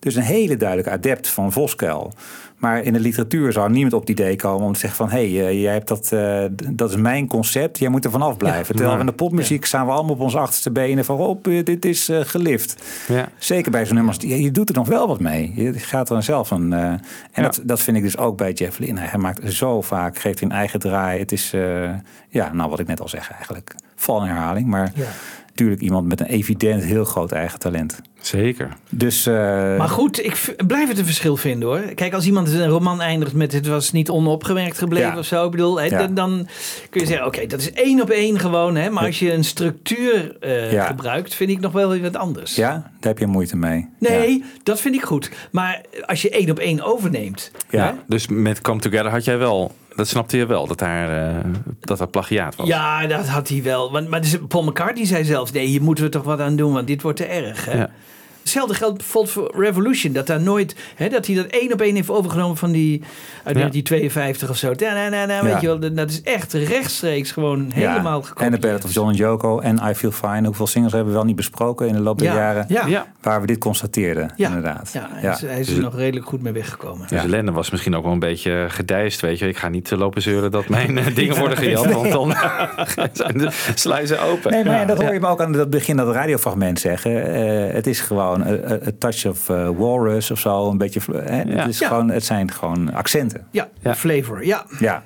[0.00, 2.12] Dus een hele duidelijke adept van Voskuil.
[2.60, 5.18] Maar in de literatuur zou niemand op het idee komen om te zeggen van...
[5.18, 8.36] hé, hey, eh, jij hebt dat, eh, dat is mijn concept, jij moet er vanaf
[8.36, 8.76] blijven.
[8.76, 11.18] Terwijl in de popmuziek staan we allemaal op onze achterste benen van...
[11.18, 12.82] op, eh, dit is gelift.
[13.08, 13.28] ja.
[13.38, 15.52] Zeker bij zo'n nummers, je, je doet er nog wel wat mee.
[15.54, 16.72] Je gaat er dan zelf een.
[16.72, 19.00] en dat, dat vind ik dus ook bij Jeff Lynne.
[19.00, 21.18] Hij maakt zo vaak, geeft een eigen draai.
[21.18, 21.50] Het is,
[22.28, 23.74] ja, nou wat ik net al zeg eigenlijk.
[23.96, 25.04] Val in herhaling, maar Ja.
[25.50, 28.00] Natuurlijk iemand met een evident heel groot eigen talent.
[28.20, 28.68] Zeker.
[28.90, 29.34] Dus eh,
[29.78, 31.78] Maar goed, ik blijf het een verschil vinden hoor.
[31.80, 35.18] Kijk, als iemand een roman eindigt met het was niet onopgemerkt gebleven Ja.
[35.18, 35.44] of zo.
[35.44, 35.88] Ik bedoel, Ja.
[35.98, 36.48] dan, dan
[36.90, 38.76] kun je zeggen, oké, dat is één op één gewoon.
[38.76, 40.86] Hè, maar als je een structuur eh, Ja.
[40.86, 42.54] gebruikt, vind ik nog wel weer wat anders.
[42.56, 43.88] ja, daar heb je moeite mee.
[43.98, 45.30] Nee, dat vind ik goed.
[45.50, 47.50] Maar als je één op één overneemt.
[47.70, 47.86] Ja.
[47.86, 49.74] hè, Dus met Come Together had jij wel...
[50.00, 52.66] Dat snapte je wel, dat daar, eh, dat dat plagiaat was.
[52.66, 53.92] Ja, dat had hij wel.
[53.92, 56.72] Want, maar dus Paul McCartney zei zelfs, nee, hier moeten we toch wat aan doen,
[56.72, 57.64] want dit wordt te erg.
[57.64, 57.78] Hè?
[57.78, 57.90] Ja.
[58.40, 60.12] Hetzelfde geldt bijvoorbeeld voor Revolution.
[60.12, 63.00] Dat daar nooit, hè, dat hij dat één op één heeft overgenomen van die
[63.44, 63.60] uit Ja.
[63.60, 64.72] 1952 of zo.
[64.78, 65.58] Nee, nee, weet Ja.
[65.60, 68.26] je wel, dat is echt rechtstreeks gewoon helemaal ja.
[68.26, 68.52] gekomen.
[68.52, 70.46] En The Ballad of John and Yoko en I Feel Fine.
[70.46, 72.64] Hoeveel singles hebben we wel niet besproken in de loop der Ja, jaren?
[72.68, 72.86] ja.
[72.86, 73.06] Ja.
[73.20, 74.90] Waar we dit constateerden, Ja, inderdaad.
[74.92, 77.06] ja, hij is, hij is Dus er nog redelijk goed mee weggekomen.
[77.08, 79.48] Dus Lennon was misschien ook wel een beetje gedijst, weet je.
[79.48, 82.34] Ik ga niet eh, lopen zeuren dat mijn eh, dingen worden gejat, want dan
[83.12, 84.50] zijn de sluizen open.
[84.50, 85.12] Nee, maar ja, dat hoor Ja.
[85.12, 87.34] je me ook aan het begin dat radiofragment zeggen.
[87.34, 90.70] Eh, het is gewoon een touch of eh, walrus of zo.
[90.70, 91.86] Een beetje, hè, het, is Ja.
[91.88, 93.46] gewoon, het zijn gewoon accenten.
[93.50, 94.64] Ja, flavor, ja.
[94.78, 95.02] Ja.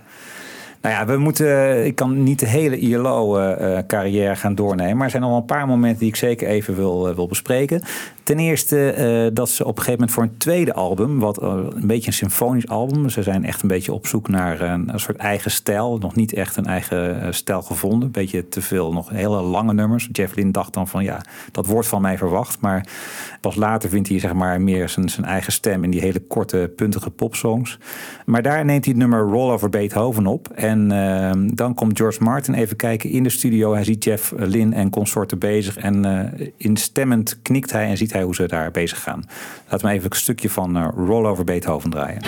[0.81, 4.95] Nou ja, we moeten, ik kan niet de hele ILO-carrière gaan doornemen.
[4.97, 7.27] Maar er zijn nog wel een paar momenten die ik zeker even wil, eh, wil
[7.27, 7.83] bespreken.
[8.25, 11.49] Ten eerste eh, dat ze op een gegeven moment voor een tweede album, wat eh,
[11.71, 13.09] een beetje een symfonisch album.
[13.09, 15.99] Ze zijn echt een beetje op zoek naar een, soort eigen stijl.
[15.99, 18.03] Nog niet echt een eigen eh, stijl gevonden.
[18.03, 20.09] Een beetje te veel, nog hele lange nummers.
[20.13, 22.61] Jeff Lynne dacht dan van ja, dat wordt van mij verwacht.
[22.61, 22.87] Maar
[23.41, 26.73] pas later vindt hij zeg maar meer zijn, zijn eigen stem in die hele korte,
[26.77, 27.79] puntige popsongs.
[28.27, 30.49] Maar daar neemt hij het nummer Roll Over Beethoven op.
[30.49, 33.75] En eh, dan komt George Martin even kijken in de studio.
[33.75, 35.77] Hij ziet Jeff Lynne en consorten bezig.
[35.77, 39.25] En instemmend knikt hij en ziet hoe ze daar bezig gaan.
[39.69, 42.23] Laten we even een stukje van eh, Roll Over Beethoven draaien.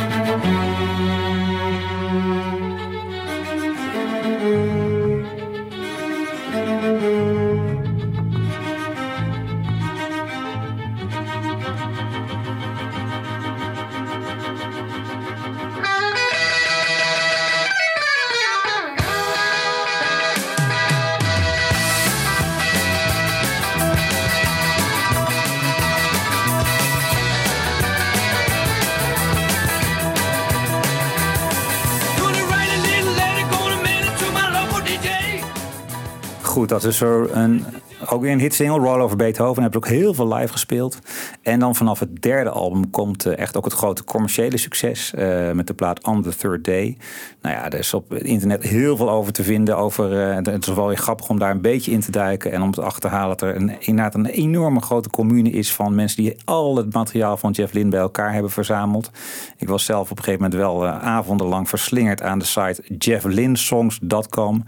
[36.66, 37.64] Dat is er een,
[38.08, 39.62] ook weer een hitsingle, Roll Over Beethoven.
[39.62, 40.98] Hebben ook heel veel live gespeeld.
[41.42, 45.14] En dan vanaf het derde album komt eh, echt ook het grote commerciële succes.
[45.14, 46.96] eh, met de plaat On The Third Day.
[47.42, 49.76] Nou ja, er is op het internet heel veel over te vinden.
[49.76, 52.52] Over, eh, het is wel weer grappig om daar een beetje in te duiken.
[52.52, 56.22] En om te achterhalen dat er een, inderdaad een enorme grote commune is van mensen
[56.22, 59.10] die al het materiaal van Jeff Lynne bij elkaar hebben verzameld.
[59.56, 64.64] Ik was zelf op een gegeven moment wel avondenlang verslingerd aan de site jefflinsongs.com.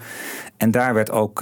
[0.57, 1.39] En daar werd ook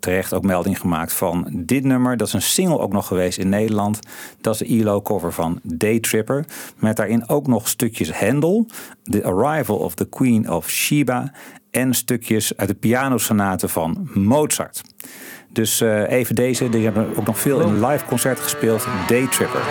[0.00, 2.16] terecht ook melding gemaakt van dit nummer.
[2.16, 3.98] Dat is een single ook nog geweest in Nederland.
[4.40, 6.44] Dat is de ELO cover van Daytripper.
[6.76, 8.66] Met daarin ook nog stukjes Handel.
[9.02, 11.32] The Arrival of the Queen of Sheba.
[11.70, 14.82] En stukjes uit de pianosonaten van Mozart.
[15.52, 16.68] Dus eh, even deze.
[16.68, 18.86] Die hebben ook nog veel in live concert gespeeld.
[19.06, 19.62] Daytripper.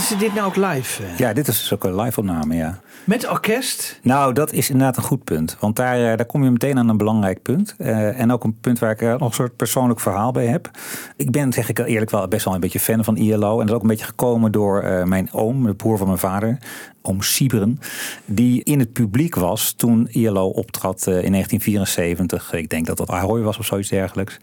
[0.00, 1.02] Speelden ze dit nou ook live?
[1.02, 1.18] eh?
[1.18, 2.78] Ja, dit is dus ook een live opname, ja.
[3.04, 3.98] Met orkest?
[4.02, 5.56] Nou, dat is inderdaad een goed punt.
[5.60, 7.74] Want daar, eh, daar kom je meteen aan een belangrijk punt.
[7.78, 10.70] Eh, en ook een punt waar ik nog een soort persoonlijk verhaal bij heb.
[11.16, 13.52] Ik ben, zeg ik eerlijk wel, best wel een beetje fan van ILO.
[13.52, 16.58] En dat is ook een beetje gekomen door mijn oom, de broer van mijn vader.
[17.06, 17.78] Oom Sieberen.
[18.24, 22.52] Die in het publiek was toen ILO optrad eh, in 1974.
[22.52, 24.38] Ik denk dat dat Ahoy was of zoiets dergelijks.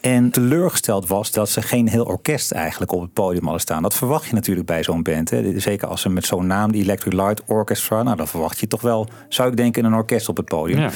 [0.00, 3.82] En teleurgesteld was dat ze geen heel orkest eigenlijk op het podium hadden staan.
[3.82, 5.30] Dat verwacht je natuurlijk bij zo'n band.
[5.30, 5.60] Hè.
[5.60, 8.02] Zeker als ze met zo'n naam, de Electric Light Orchestra.
[8.02, 10.78] Nou, dan verwacht je toch wel, zou ik denken, een orkest op het podium.
[10.78, 10.90] Ja.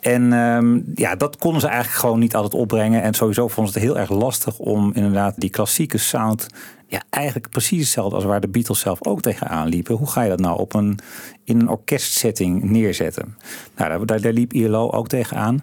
[0.00, 3.02] En ehm, ja, dat konden ze eigenlijk gewoon niet altijd opbrengen.
[3.02, 6.46] En sowieso vonden ze het heel erg lastig om inderdaad die klassieke sound.
[6.86, 9.96] Ja, eigenlijk precies hetzelfde als waar de Beatles zelf ook tegenaan liepen.
[9.96, 10.98] Hoe ga je dat nou op een,
[11.44, 13.36] in een orkestsetting neerzetten?
[13.76, 15.62] Nou, daar, daar, daar liep ILO ook tegenaan.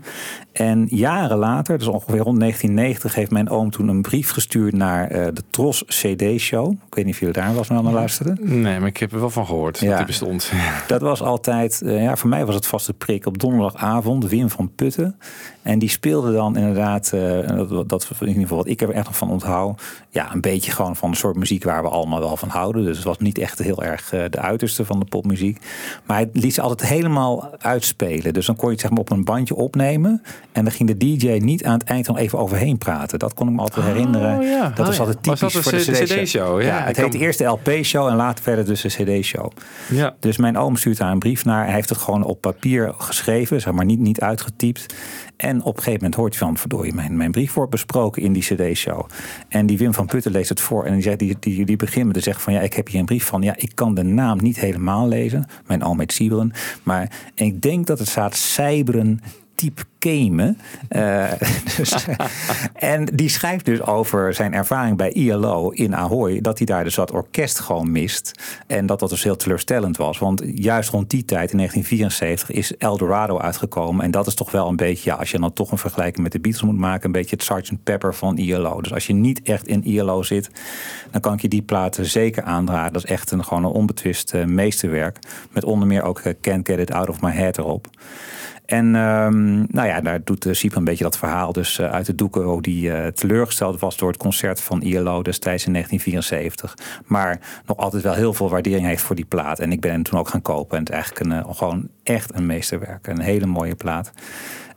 [0.52, 5.08] En jaren later, dus ongeveer rond 1990, heeft mijn oom toen een brief gestuurd naar
[5.08, 6.72] eh, de Tros CD-show.
[6.72, 8.38] Ik weet niet of jullie daar eens naar luisteren.
[8.42, 10.52] Nee, maar ik heb er wel van gehoord dat die bestond.
[10.88, 14.72] Dat was altijd, eh, ja, voor mij was het vaste prik op donderdagavond, Wim van
[14.76, 15.16] Putten.
[15.62, 19.06] En die speelde dan inderdaad, eh, dat, dat in ieder geval wat ik er echt
[19.06, 22.38] nog van onthoud, ja, een beetje gewoon van een soort muziek waar we allemaal wel
[22.38, 22.84] van houden.
[22.84, 25.62] Dus het was niet echt heel erg de uiterste van de popmuziek.
[26.06, 28.34] Maar hij liet ze altijd helemaal uitspelen.
[28.34, 30.22] Dus dan kon je het zeg maar op een bandje opnemen.
[30.52, 33.20] En dan ging de DJ niet aan het eind dan even overheen praten.
[33.20, 34.42] Dat kon ik me altijd herinneren.
[34.42, 34.70] ja.
[34.70, 35.04] Dat Oh, was ja.
[35.04, 36.62] altijd Was typisch dat voor de CD CD-show.
[36.62, 39.52] Ja, het kan- heette eerst de LP-show en later verder dus de CD-show.
[39.90, 40.16] Ja.
[40.20, 41.66] Dus mijn oom stuurt daar een brief naar.
[41.66, 44.94] Hij heeft het gewoon op papier geschreven, zeg maar niet, niet uitgetypt.
[45.38, 48.34] En op een gegeven moment hoort hij van, verdorie, mijn, mijn brief wordt besproken in
[48.34, 49.06] die cd-show.
[49.50, 52.14] En die Wim van Putten leest het voor en die, die, die, die begint met
[52.16, 53.42] te zeggen van, ja, ik heb hier een brief van.
[53.42, 55.46] Ja, ik kan de naam niet helemaal lezen.
[55.68, 56.52] Mijn oom heet Sieberen.
[56.84, 59.22] Maar ik denk dat het staat Sijberen
[59.62, 60.58] type Kemen.
[60.88, 61.32] Eh,
[61.78, 62.06] dus,
[62.74, 66.42] en die schrijft dus over zijn ervaring bij ILO in Ahoy.
[66.42, 68.32] Dat hij daar dus dat orkest gewoon mist.
[68.68, 70.20] En dat dat dus heel teleurstellend was.
[70.20, 74.06] Want juist rond die tijd, in 1974, is Eldorado uitgekomen.
[74.06, 76.32] En dat is toch wel een beetje, ja, als je dan toch een vergelijking met
[76.32, 77.84] de Beatles moet maken, een beetje het Sgt.
[77.84, 78.82] Pepper van ILO.
[78.82, 80.50] Dus als je niet echt in ILO zit,
[81.12, 82.94] dan kan ik je die platen zeker aandragen.
[82.94, 85.20] Dat is echt een, gewoon een onbetwist meesterwerk.
[85.52, 87.88] Met onder meer ook eh, Can't Get It Out of My Head erop.
[88.72, 92.16] En ehm, nou ja, daar doet uh, een beetje dat verhaal dus uh, uit de
[92.16, 97.02] doeken hoe die uh, teleurgesteld was door het concert van ILO destijds in 1974.
[97.06, 99.60] Maar nog altijd wel heel veel waardering heeft voor die plaat.
[99.60, 100.78] En ik ben hem toen ook gaan kopen.
[100.78, 103.08] En het is eigenlijk een, gewoon echt een meesterwerk.
[103.08, 104.12] Een hele mooie plaat.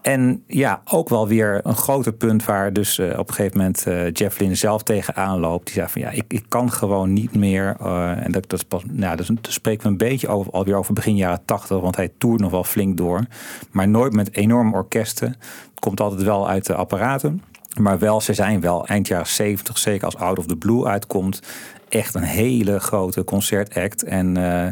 [0.05, 3.85] En ja, ook wel weer een groter punt waar dus uh, op een gegeven moment
[3.89, 5.65] uh, Jeff Lynne zelf tegenaan loopt.
[5.65, 7.77] Die zei van ja, ik, ik kan gewoon niet meer.
[7.83, 10.77] Uh, en dat, dat, is pas, nou, dat, dat spreken we een beetje over, alweer
[10.77, 11.81] over begin jaren tachtig.
[11.81, 13.25] Want hij toert nog wel flink door.
[13.71, 15.29] Maar nooit met enorme orkesten.
[15.29, 17.43] Het komt altijd wel uit de apparaten.
[17.79, 21.41] Maar wel, ze zijn wel eind jaren 70, zeker als Out of the Blue uitkomt.
[21.89, 24.03] Echt een hele grote concertact.
[24.03, 24.67] En uh,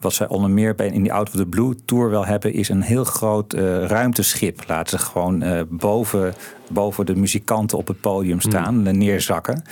[0.00, 2.68] wat zij onder meer bij in die Out of the Blue tour wel hebben, is
[2.68, 4.62] een heel groot uh, ruimteschip.
[4.66, 6.34] Laten ze gewoon uh, boven,
[6.68, 8.98] boven de muzikanten op het podium staan, mm.
[8.98, 9.62] neerzakken.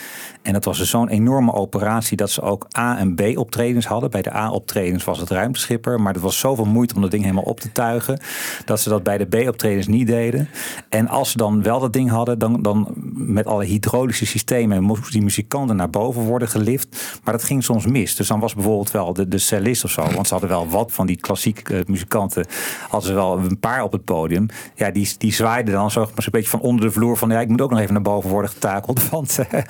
[0.42, 4.10] En dat was dus zo'n enorme operatie dat ze ook A- en B-optredens hadden.
[4.10, 7.44] Bij de A-optredens was het ruimteschipper, maar er was zoveel moeite om dat ding helemaal
[7.44, 8.20] op te tuigen,
[8.64, 10.48] dat ze dat bij de B-optredens niet deden.
[10.88, 15.12] En als ze dan wel dat ding hadden, dan, dan met alle hydraulische systemen moesten
[15.12, 17.18] die muzikanten naar boven worden gelift.
[17.24, 18.16] Maar dat ging soms mis.
[18.16, 20.92] Dus dan was bijvoorbeeld wel de, de cellist of zo, want ze hadden wel wat
[20.92, 22.46] van die klassieke uh, muzikanten,
[22.88, 24.46] hadden ze wel een paar op het podium.
[24.74, 27.48] Ja, die, die zwaaiden dan zo een beetje van onder de vloer van ja, ik
[27.48, 29.08] moet ook nog even naar boven worden getakeld.
[29.10, 29.60] Want, uh,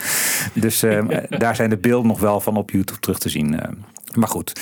[0.55, 3.61] dus uh, daar zijn de beelden nog wel van op YouTube terug te zien.
[4.11, 4.17] Eh.
[4.17, 4.53] Maar goed,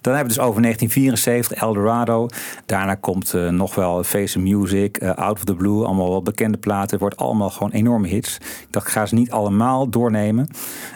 [0.00, 2.28] dan hebben we dus over 1974, Eldorado.
[2.66, 6.58] Daarna komt uh, nog wel Face Music, uh, Out of the Blue, allemaal wel bekende
[6.58, 6.90] platen.
[6.90, 8.36] Het wordt allemaal gewoon enorme hits.
[8.36, 10.48] Ik dacht, ik ga ze niet allemaal doornemen.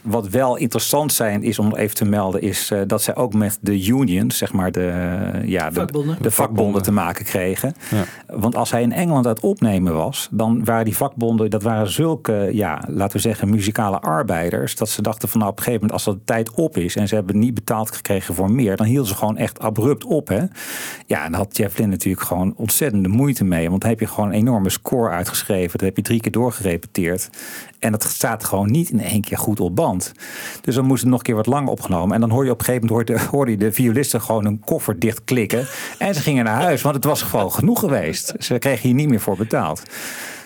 [0.03, 3.59] Wat wel interessant zijn is om even te melden, is uh, dat zij ook met
[3.61, 4.93] de unions, zeg maar de,
[5.45, 6.17] ja, de, vakbonden.
[6.21, 7.75] de vakbonden te maken kregen.
[7.91, 8.05] Ja.
[8.27, 11.91] Want als hij in Engeland aan het opnemen was, dan waren die vakbonden, dat waren
[11.91, 15.87] zulke, ja, laten we zeggen, muzikale arbeiders, dat ze dachten van nou op een gegeven
[15.87, 18.77] moment, als dat de tijd op is en ze hebben niet betaald gekregen voor meer,
[18.77, 20.29] dan hielden ze gewoon echt abrupt op.
[20.29, 20.45] Hè?
[21.07, 23.69] Ja, en had Jeff natuurlijk gewoon ontzettende moeite mee.
[23.69, 25.79] Want dan heb je gewoon een enorme score uitgeschreven.
[25.79, 27.31] Dat heb je drie keer doorgerepeteerd.
[27.79, 30.13] En dat staat gewoon niet in één keer goed op band.
[30.61, 32.15] Dus dan moest het nog een keer wat langer opgenomen.
[32.15, 35.25] En dan hoor je op een gegeven moment hoorde, de violisten gewoon een koffer dicht
[35.25, 35.67] klikken.
[35.99, 38.35] En ze gingen naar huis, want het was gewoon genoeg geweest.
[38.39, 39.83] Ze kregen hier niet meer voor betaald.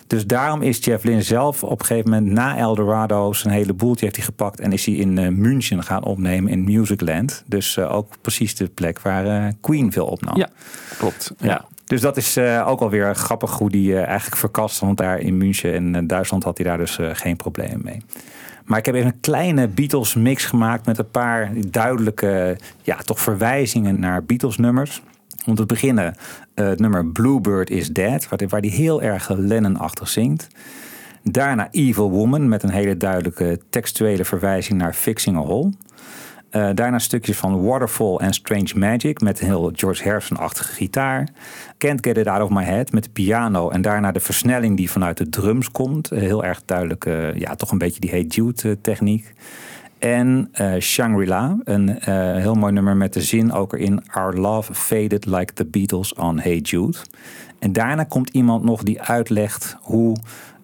[0.07, 4.05] Dus daarom is Jeff Lynne zelf op een gegeven moment na Eldorado zijn hele boeltje
[4.05, 7.43] heeft hij gepakt en is hij in uh, München gaan opnemen in Musicland.
[7.47, 10.37] Dus uh, ook precies de plek waar uh, Queen veel opnam.
[10.37, 10.49] Ja,
[10.99, 11.33] klopt.
[11.39, 11.47] Ja.
[11.47, 11.65] ja.
[11.85, 14.81] Dus dat is ook alweer grappig hoe die eigenlijk verkast.
[14.81, 18.03] Want daar in München en Duitsland had hij daar dus geen problemen mee.
[18.65, 23.21] Maar ik heb even een kleine Beatles mix gemaakt met een paar duidelijke ja, toch
[23.21, 25.03] verwijzingen naar Beatles nummers.
[25.47, 26.15] Om te beginnen
[26.55, 30.49] eh, het nummer Bluebird is Dead, waar, waar die heel erg Lennon-achtig zingt.
[31.23, 35.73] Daarna Evil Woman met een hele duidelijke textuele verwijzing naar Fixing a Hole.
[36.51, 41.29] Eh, daarna stukjes van Waterfall en Strange Magic met een heel George Harrison-achtige gitaar.
[41.79, 44.91] Can't Get It Out of My Head met de piano en daarna de versnelling die
[44.91, 46.11] vanuit de drums komt.
[46.11, 49.33] Eh, heel erg duidelijk, ja, toch een beetje die Hey Jude techniek.
[49.99, 54.75] En eh, Shangri-La, een eh, heel mooi nummer met de zin ook erin: Our love
[54.75, 56.99] faded like the Beatles on Hey Jude.
[57.59, 60.17] En daarna komt iemand nog die uitlegt hoe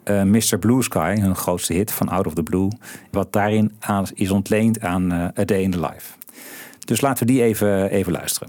[0.03, 0.59] eh, Mr.
[0.59, 2.69] Blue Sky, hun grootste hit van Out of the Blue,
[3.11, 3.73] wat daarin
[4.15, 6.13] is ontleend aan A Day in the Life.
[6.85, 8.49] Dus laten we die even, even luisteren.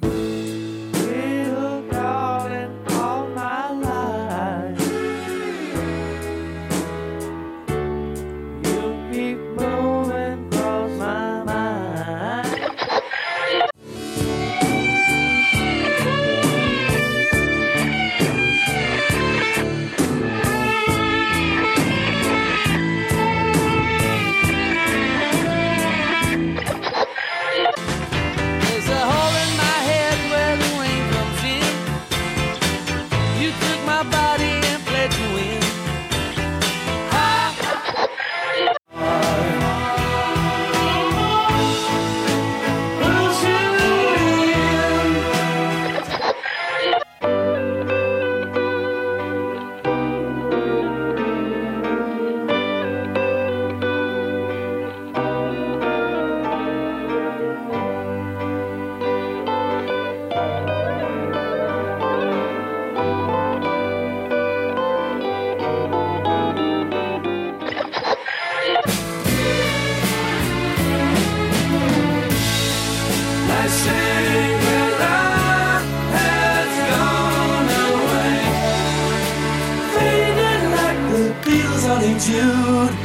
[82.42, 82.96] On a Jude.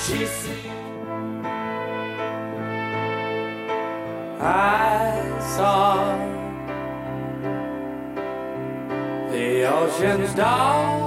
[0.00, 1.46] She sings.
[4.40, 6.16] I saw
[9.30, 11.01] the ocean's daughter.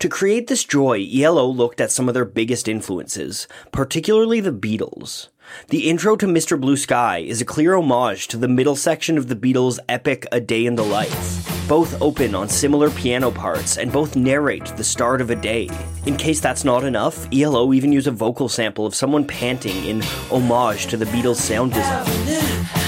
[0.00, 5.26] To create this joy, ELO looked at some of their biggest influences, particularly the Beatles.
[5.70, 6.60] The intro to Mr.
[6.60, 10.40] Blue Sky is a clear homage to the middle section of the Beatles' epic A
[10.40, 11.68] Day in the Life.
[11.68, 15.68] Both open on similar piano parts and both narrate the start of a day.
[16.06, 20.02] In case that's not enough, ELO even use a vocal sample of someone panting in
[20.30, 22.87] homage to the Beatles' sound design.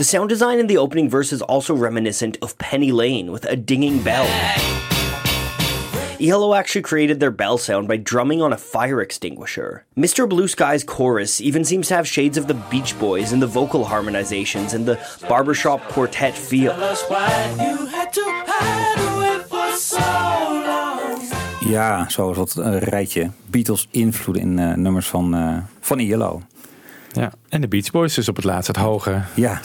[0.00, 3.54] The sound design in the opening verse is also reminiscent of Penny Lane with a
[3.54, 4.24] dinging bell.
[6.18, 9.84] ELO actually created their bell sound by drumming on a fire extinguisher.
[9.98, 10.26] Mr.
[10.26, 13.84] Blue Sky's chorus even seems to have shades of the Beach Boys in the vocal
[13.84, 14.98] harmonizations and the
[15.28, 16.74] barbershop quartet feel.
[21.68, 26.42] Ja, zo is dat een rijtje Beatles invloeden in eh, nummers van, eh van ELO.
[27.12, 27.32] Ja.
[27.48, 29.10] En de Beach Boys dus op het laatst, het hoge.
[29.34, 29.60] Ja,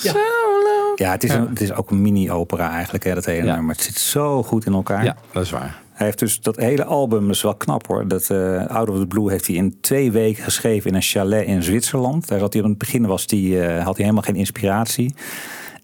[0.95, 1.11] ja.
[1.11, 3.55] het, is Een, het is ook een mini-opera eigenlijk, hè, dat hele Ja.
[3.55, 3.75] nummer.
[3.75, 5.03] Het zit zo goed in elkaar.
[5.03, 5.83] Ja, dat is waar.
[5.93, 8.07] Hij heeft dus dat hele album, dat is wel knap hoor.
[8.07, 11.45] Dat eh, Out of the Blue heeft hij in twee weken geschreven in een chalet
[11.45, 12.27] in Zwitserland.
[12.27, 15.15] Daar zat hij op het begin was die, eh, had hij helemaal geen inspiratie.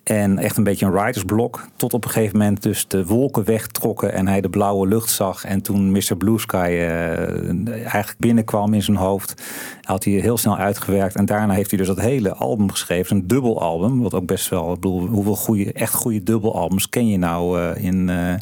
[0.04, 1.68] En echt een beetje een writersblok.
[1.76, 5.46] Tot op een gegeven moment dus de wolken wegtrokken en hij de blauwe lucht zag.
[5.46, 6.16] En toen Mr.
[6.18, 9.44] Blue Sky eh, eigenlijk binnenkwam in zijn hoofd,
[9.82, 11.16] had hij heel snel uitgewerkt.
[11.16, 13.16] En daarna heeft hij dus dat hele album geschreven.
[13.16, 14.02] Een dubbelalbum.
[14.02, 17.84] Wat ook best wel, ik bedoel, hoeveel goede, echt goede dubbelalbums ken je nou eh,
[17.84, 18.34] in, eh,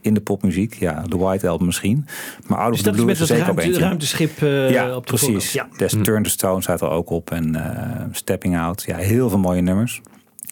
[0.00, 0.74] in de popmuziek?
[0.74, 2.06] Ja, de White Album misschien.
[2.46, 4.70] Maar Out of Dus the dat is Blue is er dat zeker ruimte, ruimteschip eh,
[4.70, 5.62] ja, op de precies.
[5.76, 7.30] Des Turn the Stone staat er ook op.
[7.30, 8.82] En eh, Stepping Out.
[8.86, 10.00] Ja, heel veel mooie nummers.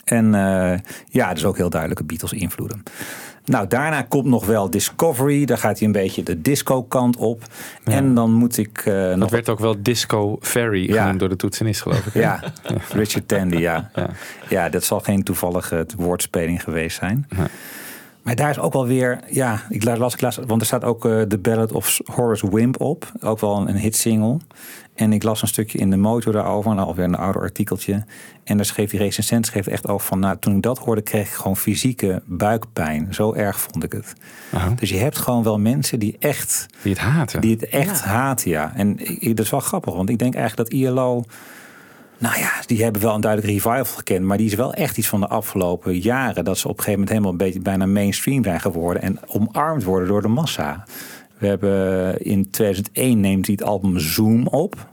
[0.06, 0.78] En eh,
[1.08, 2.82] ja, dus ook heel duidelijke Beatles invloeden.
[3.44, 5.44] Nou, daarna komt nog wel Discovery.
[5.44, 7.42] Daar gaat hij een beetje de disco kant op.
[7.84, 9.30] En dan moet ik eh, Dat nog...
[9.30, 11.02] werd ook wel Disco Ferry Ja.
[11.02, 12.14] genoemd door de toetsenist, geloof ik.
[12.14, 12.40] Ja,
[12.92, 13.90] Richard Tandy, ja.
[14.48, 14.68] ja.
[14.68, 17.28] dat zal geen toevallige woordspeling geweest zijn.
[18.22, 20.84] Maar daar is ook wel weer, ja, ik la- las, ik las, want er staat
[20.84, 23.12] ook eh The Ballad of Horace Wimp op.
[23.20, 24.36] Ook wel een, een hitsingle.
[24.96, 28.04] En ik las een stukje in de motor daarover, nou, alweer een ouder artikeltje.
[28.44, 31.26] En daar schreef die recensent schreef echt over van, nou, toen ik dat hoorde, kreeg
[31.28, 33.14] ik gewoon fysieke buikpijn.
[33.14, 34.14] Zo erg vond ik het.
[34.78, 37.40] Dus je hebt gewoon wel mensen die echt, Die het haten.
[37.40, 38.72] die het echt haten, ja.
[38.74, 41.24] En ik- dat is wel grappig, want ik denk eigenlijk dat ILO,
[42.18, 45.08] nou ja, die hebben wel een duidelijk revival gekend, maar die is wel echt iets
[45.08, 48.44] van de afgelopen jaren dat ze op een gegeven moment helemaal een beetje bijna mainstream
[48.44, 50.84] zijn geworden en omarmd worden door de massa.
[51.38, 54.88] We hebben in 2001 neemt hij het album Zoom op.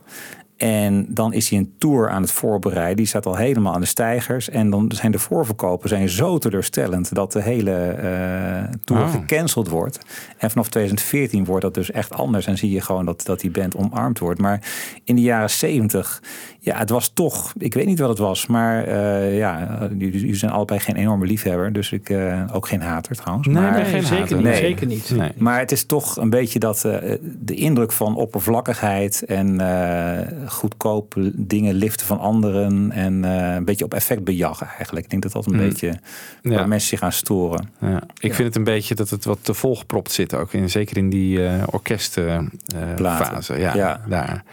[0.58, 2.98] En dan is hij een tour aan het voorbereiden.
[2.98, 4.50] Die staat al helemaal aan de stijgers.
[4.50, 9.12] En dan zijn de voorverkopen zijn zo teleurstellend dat de hele eh tour Oh.
[9.12, 10.00] gecanceld wordt.
[10.38, 12.46] En vanaf 2014 wordt dat dus echt anders.
[12.46, 14.39] En zie je gewoon dat, dat die band omarmd wordt.
[14.39, 14.62] Maar
[15.04, 16.22] in de jaren 70,
[16.66, 18.47] ja, het was toch, ik weet niet wat het was.
[18.47, 21.74] Maar eh, ja, jullie zijn allebei geen enorme liefhebber.
[21.74, 23.47] Dus ik eh, ook geen hater trouwens.
[23.47, 24.36] Nee, maar, nee, geen zeker haten.
[24.38, 24.55] niet, Nee.
[24.55, 25.11] zeker niet.
[25.16, 25.32] Nee.
[25.38, 31.16] maar het is toch een beetje dat eh, de indruk van oppervlakkigheid en eh, goedkoop
[31.34, 35.05] dingen liften van anderen en eh, een beetje op effect bejaggen eigenlijk.
[35.05, 35.59] Ik denk dat dat een Mm.
[35.59, 35.93] beetje
[36.41, 36.55] Ja.
[36.55, 37.70] waar mensen zich aan storen.
[37.80, 40.53] Ja, ik vind het een beetje dat het wat te volgepropt zit ook.
[40.53, 43.57] In, zeker in die eh orkestfase.
[43.59, 44.01] Ja.
[44.07, 44.43] Daar.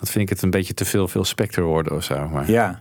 [0.00, 2.28] Dat vind ik het een beetje te veel, veel Spectre worden of zo.
[2.28, 2.80] Maar, Ja,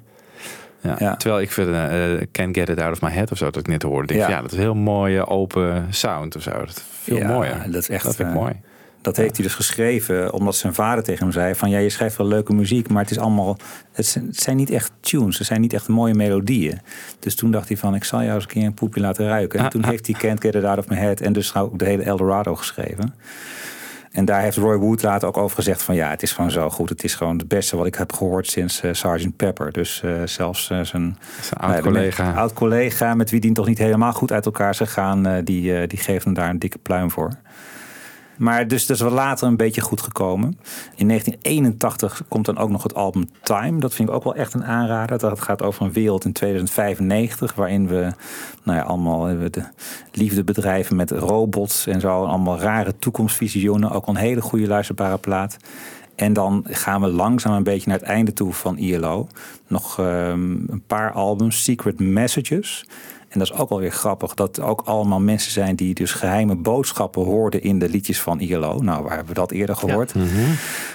[0.81, 0.95] ja.
[0.99, 1.15] ja.
[1.15, 3.67] Terwijl ik vind eh, Can't Get It Out of My Head of zo, dat ik
[3.67, 4.07] net hoorde.
[4.07, 4.29] Denk, Ja.
[4.29, 4.41] ja.
[4.41, 6.51] dat is een heel mooie open sound of zo.
[6.51, 7.63] Dat is veel Ja, mooier.
[7.71, 8.53] dat is echt, dat vind ik eh, mooi.
[9.01, 12.17] Dat heeft hij dus geschreven omdat zijn vader tegen hem zei: van ja, je schrijft
[12.17, 13.57] wel leuke muziek, maar het is allemaal.
[13.91, 16.79] Het zijn, het zijn niet echt tunes, het zijn niet echt mooie melodieën.
[17.19, 19.59] Dus toen dacht hij van: ik zal jou eens een keer een poepje laten ruiken.
[19.59, 19.89] En Ah, toen ah.
[19.89, 22.55] heeft hij Can't Get It Out of My Head en dus ook de hele Eldorado
[22.55, 23.13] geschreven.
[24.11, 26.69] En daar heeft Roy Wood later ook over gezegd van ja, het is gewoon zo
[26.69, 26.89] goed.
[26.89, 29.35] Het is gewoon het beste wat ik heb gehoord sinds eh Sgt.
[29.35, 29.71] Pepper.
[29.71, 31.17] Dus eh, zelfs eh, zijn
[31.57, 32.31] oud-collega.
[32.31, 36.23] oud-collega met wie die toch niet helemaal goed uit elkaar is gegaan, die, die geeft
[36.23, 37.31] hem daar een dikke pluim voor.
[38.39, 40.59] Maar dus dat is wel later een beetje goed gekomen.
[40.95, 43.79] In 1981 komt dan ook nog het album Time.
[43.79, 45.19] Dat vind ik ook wel echt een aanrader.
[45.19, 47.55] Dat gaat over een wereld in 2095...
[47.55, 48.11] waarin we
[48.63, 49.63] nou ja, allemaal eh, de
[50.11, 52.23] liefde bedrijven met robots en zo.
[52.23, 53.91] Allemaal rare toekomstvisioenen.
[53.91, 55.57] Ook een hele goede luisterbare plaat.
[56.15, 59.27] En dan gaan we langzaam een beetje naar het einde toe van ILO.
[59.67, 62.85] Nog ehm, een paar albums, Secret Messages.
[63.29, 66.11] En dat is ook wel weer grappig, dat er ook allemaal mensen zijn die dus
[66.11, 68.79] geheime boodschappen hoorden in de liedjes van ILO.
[68.79, 70.13] Nou, waar hebben we dat eerder gehoord?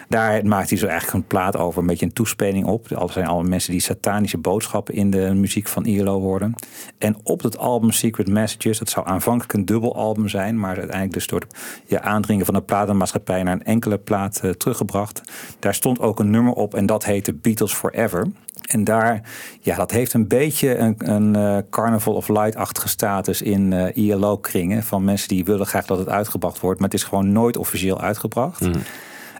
[0.09, 2.91] Daar maakt hij zo eigenlijk een plaat over, een beetje een toespeling op.
[2.91, 6.55] Er zijn allemaal mensen die satanische boodschappen in de muziek van ILO hoorden.
[6.99, 11.27] En op dat album Secret Messages, dat zou aanvankelijk een dubbelalbum zijn, maar uiteindelijk dus
[11.27, 15.23] door het ja, aandringen van de platenmaatschappij naar een enkele plaat eh, teruggebracht.
[15.59, 18.27] Daar stond ook een nummer op en dat heette Beatles Forever.
[18.67, 19.21] En daar,
[19.61, 24.83] ja, dat heeft een beetje een, een eh, Carnival of Light-achtige status in eh, ILO-kringen.
[24.83, 28.01] Van mensen die willen graag dat het uitgebracht wordt, maar het is gewoon nooit officieel
[28.01, 28.61] uitgebracht.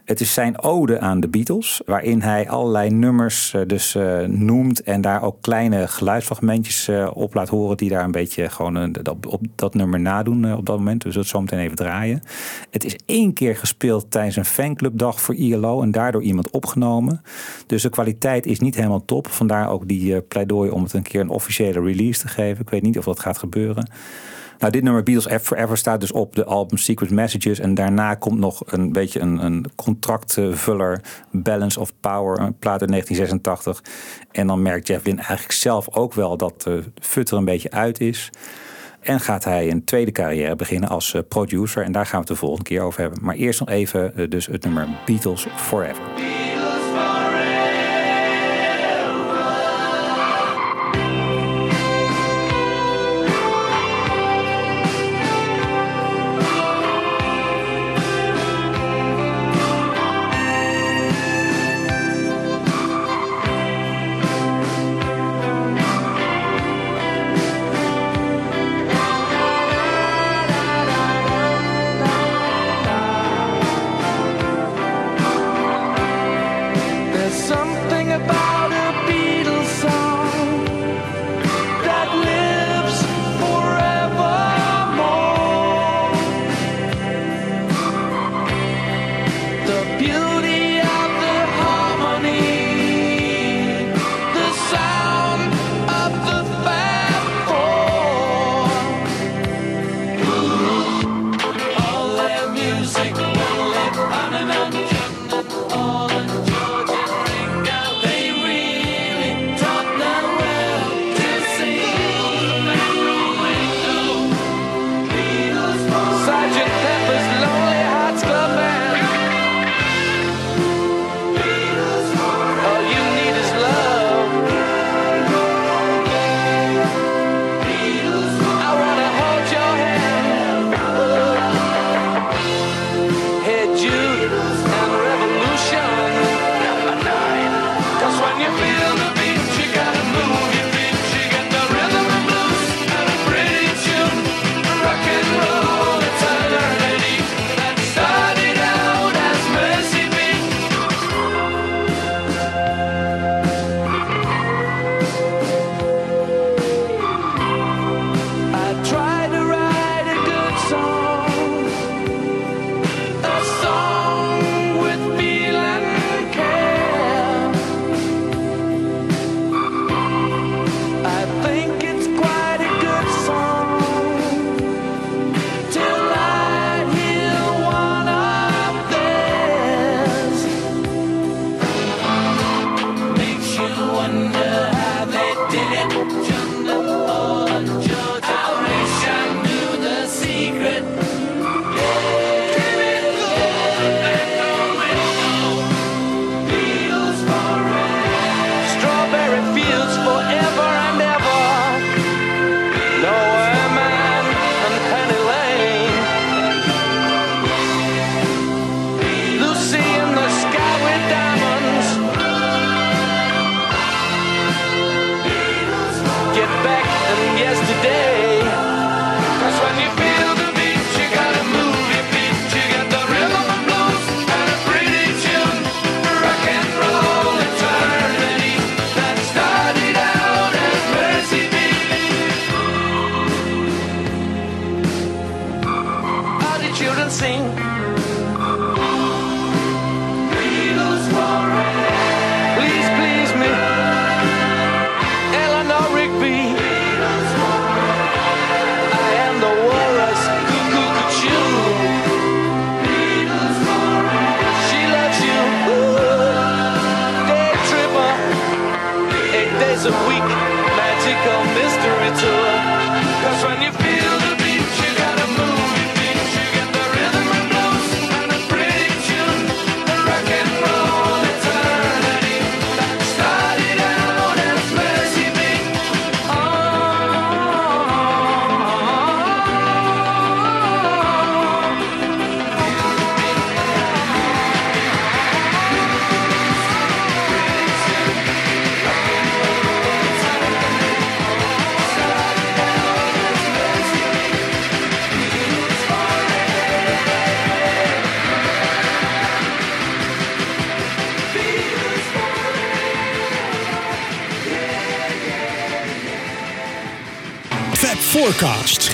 [0.05, 4.83] Het is zijn ode aan de Beatles, waarin hij allerlei nummers eh, dus eh, noemt
[4.83, 9.15] en daar ook kleine geluidsfragmentjes eh, op laat horen die daar een beetje gewoon dat,
[9.27, 11.01] op dat nummer nadoen op dat moment.
[11.01, 12.21] Dus dat zo meteen even draaien.
[12.71, 17.21] Het is één keer gespeeld tijdens een fanclubdag voor ILO en daardoor iemand opgenomen.
[17.67, 19.27] Dus de kwaliteit is niet helemaal top.
[19.27, 22.61] Vandaar ook die pleidooi om het een keer een officiële release te geven.
[22.61, 23.89] Ik weet niet of dat gaat gebeuren.
[24.59, 27.59] Nou, dit nummer Beatles Forever staat dus op de album Secret Messages.
[27.59, 31.01] En daarna komt nog een beetje een, een contractvuller,
[31.31, 33.83] Balance of Power, een plaat uit 1986.
[34.31, 37.71] En dan merkt Jeff Lynne eigenlijk zelf ook wel dat de fut er een beetje
[37.71, 38.31] uit is.
[39.05, 41.83] En gaat hij een tweede carrière beginnen als eh, producer.
[41.83, 43.23] En daar gaan we het de volgende keer over hebben.
[43.23, 46.03] Maar eerst nog even eh, dus het nummer Beatles Forever.